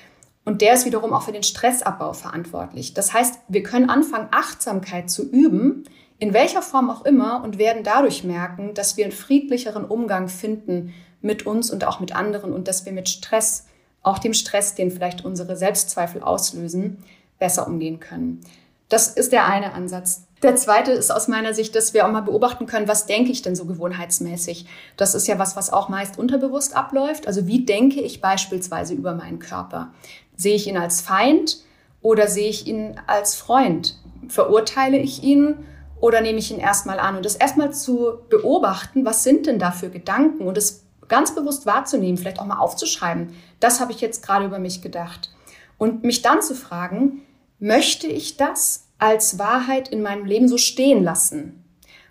Und 0.46 0.62
der 0.62 0.74
ist 0.74 0.86
wiederum 0.86 1.12
auch 1.14 1.24
für 1.24 1.34
den 1.34 1.44
Stressabbau 1.44 2.14
verantwortlich. 2.14 2.94
Das 2.94 3.14
heißt, 3.14 3.40
wir 3.48 3.64
können 3.64 3.90
anfangen, 3.90 4.30
Achtsamkeit 4.32 5.10
zu 5.10 5.30
üben, 5.30 5.84
in 6.22 6.34
welcher 6.34 6.62
Form 6.62 6.92
auch 6.92 7.04
immer, 7.04 7.44
und 7.44 7.58
werden 7.58 7.84
dadurch 7.84 8.24
merken, 8.24 8.76
dass 8.76 8.96
wir 8.96 9.06
einen 9.06 9.12
friedlicheren 9.12 9.84
Umgang 9.84 10.28
finden 10.28 10.94
mit 11.20 11.48
uns 11.48 11.72
und 11.72 11.84
auch 11.84 12.00
mit 12.00 12.16
anderen 12.16 12.54
und 12.54 12.68
dass 12.68 12.86
wir 12.86 12.94
mit 12.94 13.10
Stress, 13.10 13.66
auch 14.04 14.20
dem 14.20 14.36
Stress, 14.36 14.76
den 14.76 14.92
vielleicht 14.92 15.26
unsere 15.26 15.56
Selbstzweifel 15.56 16.22
auslösen, 16.22 17.04
besser 17.40 17.66
umgehen 17.66 18.00
können. 18.00 18.40
Das 18.88 19.08
ist 19.08 19.32
der 19.32 19.48
eine 19.48 19.74
Ansatz. 19.74 20.28
Der 20.44 20.56
zweite 20.56 20.92
ist 20.92 21.12
aus 21.12 21.28
meiner 21.28 21.56
Sicht, 21.56 21.76
dass 21.76 21.96
wir 21.96 22.06
auch 22.06 22.12
mal 22.12 22.22
beobachten 22.22 22.68
können, 22.68 22.88
was 22.88 23.08
denke 23.08 23.32
ich 23.32 23.42
denn 23.42 23.56
so 23.56 23.66
gewohnheitsmäßig. 23.66 24.68
Das 24.98 25.16
ist 25.16 25.28
ja 25.28 25.40
was, 25.40 25.56
was 25.56 25.74
auch 25.74 25.90
meist 25.90 26.20
unterbewusst 26.20 26.76
abläuft. 26.76 27.26
Also 27.26 27.48
wie 27.48 27.66
denke 27.66 28.00
ich 28.00 28.22
beispielsweise 28.22 28.94
über 28.94 29.16
meinen 29.16 29.40
Körper? 29.40 29.92
Sehe 30.36 30.56
ich 30.56 30.68
ihn 30.68 30.78
als 30.78 31.02
Feind 31.02 31.64
oder 32.04 32.28
sehe 32.28 32.50
ich 32.50 32.68
ihn 32.68 33.02
als 33.08 33.34
Freund? 33.34 33.98
Verurteile 34.28 35.00
ich 35.00 35.24
ihn 35.24 35.66
oder 36.02 36.20
nehme 36.20 36.40
ich 36.40 36.52
ihn 36.52 36.60
erstmal 36.60 37.00
an? 37.00 37.16
Und 37.16 37.26
das 37.26 37.36
erstmal 37.36 37.72
zu 37.72 38.18
beobachten, 38.30 39.06
was 39.06 39.24
sind 39.24 39.46
denn 39.46 39.60
da 39.60 39.72
für 39.72 39.90
Gedanken 39.90 40.48
und 40.48 40.58
es 40.58 40.84
ganz 41.08 41.34
bewusst 41.36 41.66
wahrzunehmen, 41.66 42.18
vielleicht 42.18 42.40
auch 42.40 42.46
mal 42.46 42.58
aufzuschreiben, 42.58 43.36
das 43.60 43.80
habe 43.80 43.92
ich 43.92 44.02
jetzt 44.02 44.26
gerade 44.26 44.46
über 44.46 44.60
mich 44.60 44.82
gedacht. 44.82 45.30
Und 45.78 46.04
mich 46.04 46.22
dann 46.22 46.42
zu 46.42 46.56
fragen, 46.56 47.22
möchte 47.60 48.08
ich 48.08 48.38
das 48.38 48.88
als 48.98 49.40
Wahrheit 49.40 49.90
in 49.90 50.02
meinem 50.02 50.26
Leben 50.26 50.48
so 50.48 50.58
stehen 50.58 51.04
lassen? 51.04 51.64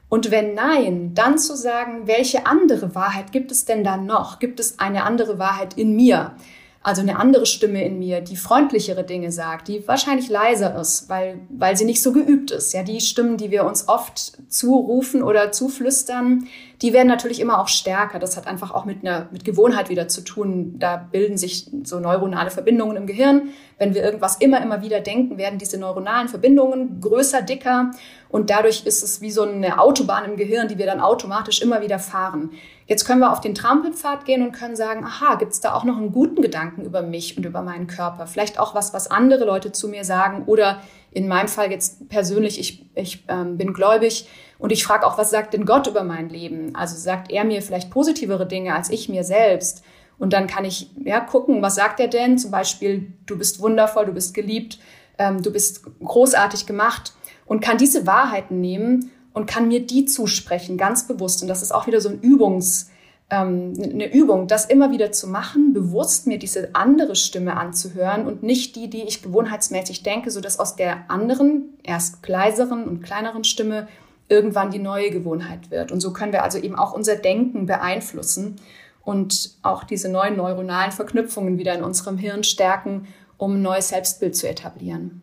Und 0.09 0.31
wenn 0.31 0.55
nein, 0.55 1.15
dann 1.15 1.39
zu 1.39 1.57
sagen, 1.57 2.07
welche 2.07 2.47
andere 2.47 2.95
Wahrheit 2.95 3.33
gibt 3.33 3.53
es 3.53 3.65
denn 3.65 3.85
da 3.85 3.97
noch? 3.97 4.39
Gibt 4.39 4.61
es 4.61 4.79
eine 4.79 5.05
andere 5.05 5.39
Wahrheit 5.39 5.75
in 5.75 5.95
mir? 5.95 6.35
Also 6.83 7.03
eine 7.03 7.19
andere 7.19 7.45
Stimme 7.45 7.85
in 7.85 7.99
mir, 7.99 8.23
die 8.23 8.37
freundlichere 8.37 9.05
Dinge 9.05 9.31
sagt, 9.31 9.69
die 9.69 9.87
wahrscheinlich 9.87 10.31
leiser 10.31 10.81
ist, 10.81 11.11
weil, 11.11 11.41
weil 11.51 11.77
sie 11.77 11.85
nicht 11.85 12.03
so 12.03 12.13
geübt 12.13 12.53
ist. 12.53 12.73
Ja, 12.73 12.83
die 12.83 13.01
Stimmen, 13.03 13.37
die 13.37 13.51
wir 13.51 13.65
uns 13.65 13.87
oft 13.87 14.33
zurufen 14.49 15.23
oder 15.23 15.53
zuflüstern, 15.53 16.49
die 16.83 16.93
werden 16.95 17.09
natürlich 17.09 17.41
immer 17.41 17.61
auch 17.61 17.69
stärker. 17.69 18.19
Das 18.19 18.37
hat 18.37 18.47
einfach 18.47 18.73
auch 18.73 18.87
mit 18.87 19.05
einer, 19.05 19.29
mit 19.31 19.45
Gewohnheit 19.45 19.91
wieder 19.91 20.09
zu 20.09 20.23
tun. 20.23 20.79
Da 20.79 20.97
bilden 20.97 21.37
sich 21.37 21.71
so 21.85 22.01
neuronale 22.01 22.51
Verbindungen 22.51 22.97
im 22.97 23.07
Gehirn. 23.07 23.51
Wenn 23.79 23.95
wir 23.95 24.03
irgendwas 24.03 24.37
immer, 24.37 24.63
immer 24.63 24.83
wieder 24.83 25.01
denken, 25.01 25.37
werden 25.37 25.59
diese 25.59 25.79
neuronalen 25.79 26.29
Verbindungen 26.29 27.01
größer, 27.01 27.43
dicker 27.43 27.91
und 28.31 28.49
dadurch 28.49 28.87
ist 28.87 29.03
es 29.03 29.21
wie 29.21 29.31
so 29.33 29.43
eine 29.43 29.81
Autobahn 29.81 30.25
im 30.25 30.37
Gehirn, 30.37 30.69
die 30.69 30.79
wir 30.79 30.87
dann 30.87 31.01
automatisch 31.01 31.61
immer 31.61 31.83
wieder 31.83 31.99
fahren. 31.99 32.51
Jetzt 32.87 33.05
können 33.05 33.21
wir 33.21 33.33
auf 33.33 33.41
den 33.41 33.55
Trampelpfad 33.55 34.25
gehen 34.25 34.43
und 34.43 34.53
können 34.53 34.77
sagen, 34.77 35.05
aha, 35.05 35.35
gibt 35.35 35.53
es 35.53 35.61
da 35.61 35.75
auch 35.75 35.85
noch 35.85 35.97
einen 35.97 36.13
guten 36.13 36.41
Gedanken 36.41 36.85
über 36.85 37.03
mich 37.03 37.37
und 37.37 37.45
über 37.45 37.63
meinen 37.63 37.89
Körper? 37.89 38.27
Vielleicht 38.27 38.59
auch 38.59 38.75
was, 38.75 38.95
was 38.95 39.11
andere 39.11 39.45
Leute 39.45 39.73
zu 39.73 39.89
mir 39.89 40.05
sagen 40.05 40.45
oder 40.47 40.81
in 41.13 41.29
meinem 41.29 41.49
Fall 41.49 41.71
jetzt 41.71 42.09
persönlich, 42.09 42.61
ich, 42.61 42.87
ich 42.95 43.25
ähm, 43.29 43.59
bin 43.59 43.73
gläubig 43.73 44.29
und 44.59 44.71
ich 44.71 44.85
frage 44.85 45.07
auch, 45.07 45.19
was 45.19 45.31
sagt 45.31 45.55
denn 45.55 45.65
Gott 45.67 45.87
über 45.87 46.05
mein 46.05 46.29
Leben? 46.29 46.75
Also 46.75 46.97
sagt 46.97 47.31
er 47.31 47.45
mir 47.45 47.63
vielleicht 47.63 47.91
positivere 47.91 48.47
Dinge 48.47 48.75
als 48.75 48.91
ich 48.91 49.09
mir 49.09 49.25
selbst? 49.25 49.83
Und 50.19 50.33
dann 50.33 50.47
kann 50.47 50.65
ich 50.65 50.91
ja 51.03 51.19
gucken, 51.21 51.63
was 51.63 51.77
sagt 51.77 51.99
er 51.99 52.09
denn? 52.09 52.39
Zum 52.39 52.51
Beispiel, 52.51 53.13
du 53.27 53.39
bist 53.39 53.61
wundervoll, 53.61 54.07
du 54.07 54.13
bist 54.13 54.35
geliebt, 54.35 54.79
ähm, 55.19 55.43
du 55.43 55.51
bist 55.51 55.83
großartig 56.05 56.67
gemacht 56.67 57.15
und 57.47 57.61
kann 57.61 57.79
diese 57.79 58.07
Wahrheiten 58.07 58.61
nehmen 58.61 59.11
und 59.33 59.47
kann 59.47 59.69
mir 59.69 59.85
die 59.85 60.05
zusprechen, 60.05 60.77
ganz 60.77 61.09
bewusst. 61.09 61.43
Und 61.43 61.49
das 61.49 61.63
ist 61.63 61.73
auch 61.73 61.87
wieder 61.87 62.01
so 62.01 62.11
ein 62.11 62.21
Übungs, 62.21 62.91
ähm, 63.31 63.75
eine 63.81 64.13
Übung, 64.13 64.49
das 64.49 64.65
immer 64.65 64.91
wieder 64.91 65.13
zu 65.13 65.29
machen, 65.29 65.73
bewusst 65.73 66.27
mir 66.27 66.39
diese 66.39 66.75
andere 66.75 67.15
Stimme 67.17 67.57
anzuhören 67.57 68.27
und 68.27 68.43
nicht 68.43 68.77
die, 68.77 68.91
die 68.91 69.03
ich 69.03 69.23
gewohnheitsmäßig 69.23 70.03
denke, 70.03 70.31
so 70.31 70.41
dass 70.41 70.59
aus 70.59 70.77
der 70.77 71.11
anderen, 71.11 71.79
erst 71.83 72.27
leiseren 72.27 72.85
und 72.85 73.03
kleineren 73.03 73.45
Stimme 73.45 73.89
irgendwann 74.29 74.71
die 74.71 74.79
neue 74.79 75.11
Gewohnheit 75.11 75.71
wird. 75.71 75.93
Und 75.93 76.01
so 76.01 76.13
können 76.13 76.33
wir 76.33 76.45
also 76.45 76.59
eben 76.59 76.77
auch 76.77 76.93
unser 76.93 77.17
Denken 77.17 77.67
beeinflussen 77.67 78.57
und 79.03 79.57
auch 79.63 79.85
diese 79.85 80.09
neuen 80.09 80.37
neuronalen 80.37 80.93
Verknüpfungen 80.93 81.59
wieder 81.59 81.75
in 81.75 81.83
unserem 81.83 82.19
Hirn 82.19 82.45
stärken, 82.45 83.09
um 83.37 83.55
ein 83.55 83.63
neues 83.63 83.89
Selbstbild 83.89 84.37
zu 84.37 84.49
etablieren. 84.49 85.23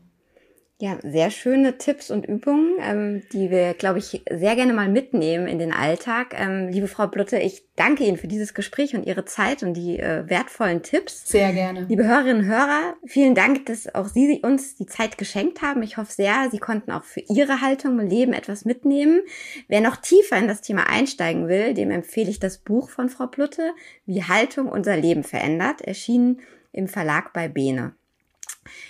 Ja, 0.79 0.99
sehr 1.01 1.31
schöne 1.31 1.79
Tipps 1.79 2.11
und 2.11 2.27
Übungen, 2.27 2.75
ähm, 2.79 3.23
die 3.33 3.49
wir, 3.49 3.73
glaube 3.73 3.97
ich, 3.97 4.21
sehr 4.29 4.55
gerne 4.55 4.73
mal 4.73 4.87
mitnehmen 4.87 5.47
in 5.47 5.57
den 5.57 5.73
Alltag. 5.73 6.35
Ähm, 6.37 6.67
liebe 6.67 6.87
Frau 6.87 7.07
Blutte, 7.07 7.39
ich 7.39 7.63
danke 7.75 8.03
Ihnen 8.03 8.17
für 8.17 8.27
dieses 8.27 8.53
Gespräch 8.53 8.95
und 8.95 9.07
Ihre 9.07 9.25
Zeit 9.25 9.63
und 9.63 9.73
die 9.73 9.97
äh, 9.97 10.29
wertvollen 10.29 10.83
Tipps. 10.83 11.27
Sehr 11.27 11.51
gerne. 11.51 11.87
Liebe 11.89 12.05
Hörerinnen 12.05 12.43
und 12.43 12.47
Hörer, 12.47 12.95
vielen 13.07 13.33
Dank, 13.33 13.65
dass 13.65 13.95
auch 13.95 14.05
Sie 14.05 14.39
uns 14.43 14.75
die 14.75 14.85
Zeit 14.85 15.17
geschenkt 15.17 15.63
haben. 15.63 15.81
Ich 15.81 15.97
hoffe 15.97 16.13
sehr, 16.13 16.49
Sie 16.51 16.59
konnten 16.59 16.91
auch 16.91 17.03
für 17.03 17.21
Ihre 17.27 17.61
Haltung 17.61 17.99
im 17.99 18.07
Leben 18.07 18.33
etwas 18.33 18.63
mitnehmen. 18.63 19.21
Wer 19.67 19.81
noch 19.81 19.95
tiefer 19.95 20.37
in 20.37 20.47
das 20.47 20.61
Thema 20.61 20.87
einsteigen 20.87 21.47
will, 21.47 21.73
dem 21.73 21.89
empfehle 21.89 22.29
ich 22.29 22.39
das 22.39 22.59
Buch 22.59 22.91
von 22.91 23.09
Frau 23.09 23.25
Blutte, 23.25 23.71
Wie 24.05 24.21
Haltung 24.21 24.69
unser 24.69 24.95
Leben 24.95 25.23
verändert, 25.23 25.81
erschienen 25.81 26.39
im 26.71 26.87
Verlag 26.87 27.33
bei 27.33 27.47
Bene. 27.47 27.95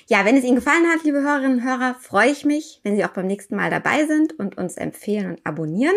Ja, 0.08 0.26
wenn 0.26 0.38
es 0.38 0.44
Ihnen 0.44 0.56
gefallen 0.56 0.88
hat, 0.88 1.04
liebe 1.04 1.22
Hörerinnen 1.22 1.60
und 1.60 1.64
Hörer, 1.64 1.96
freue 2.00 2.32
ich 2.32 2.46
mich, 2.46 2.80
wenn 2.84 2.96
Sie 2.96 3.06
auch 3.06 3.10
beim 3.10 3.28
nächsten 3.28 3.56
Mal 3.56 3.70
dabei 3.70 4.06
sind 4.06 4.38
und 4.40 4.58
uns 4.58 4.78
empfehlen 4.78 5.32
und 5.32 5.46
abonnieren. 5.46 5.96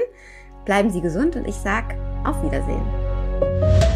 Bleiben 0.65 0.91
Sie 0.91 1.01
gesund 1.01 1.37
und 1.37 1.47
ich 1.47 1.57
sage 1.57 1.97
auf 2.25 2.43
Wiedersehen. 2.43 3.90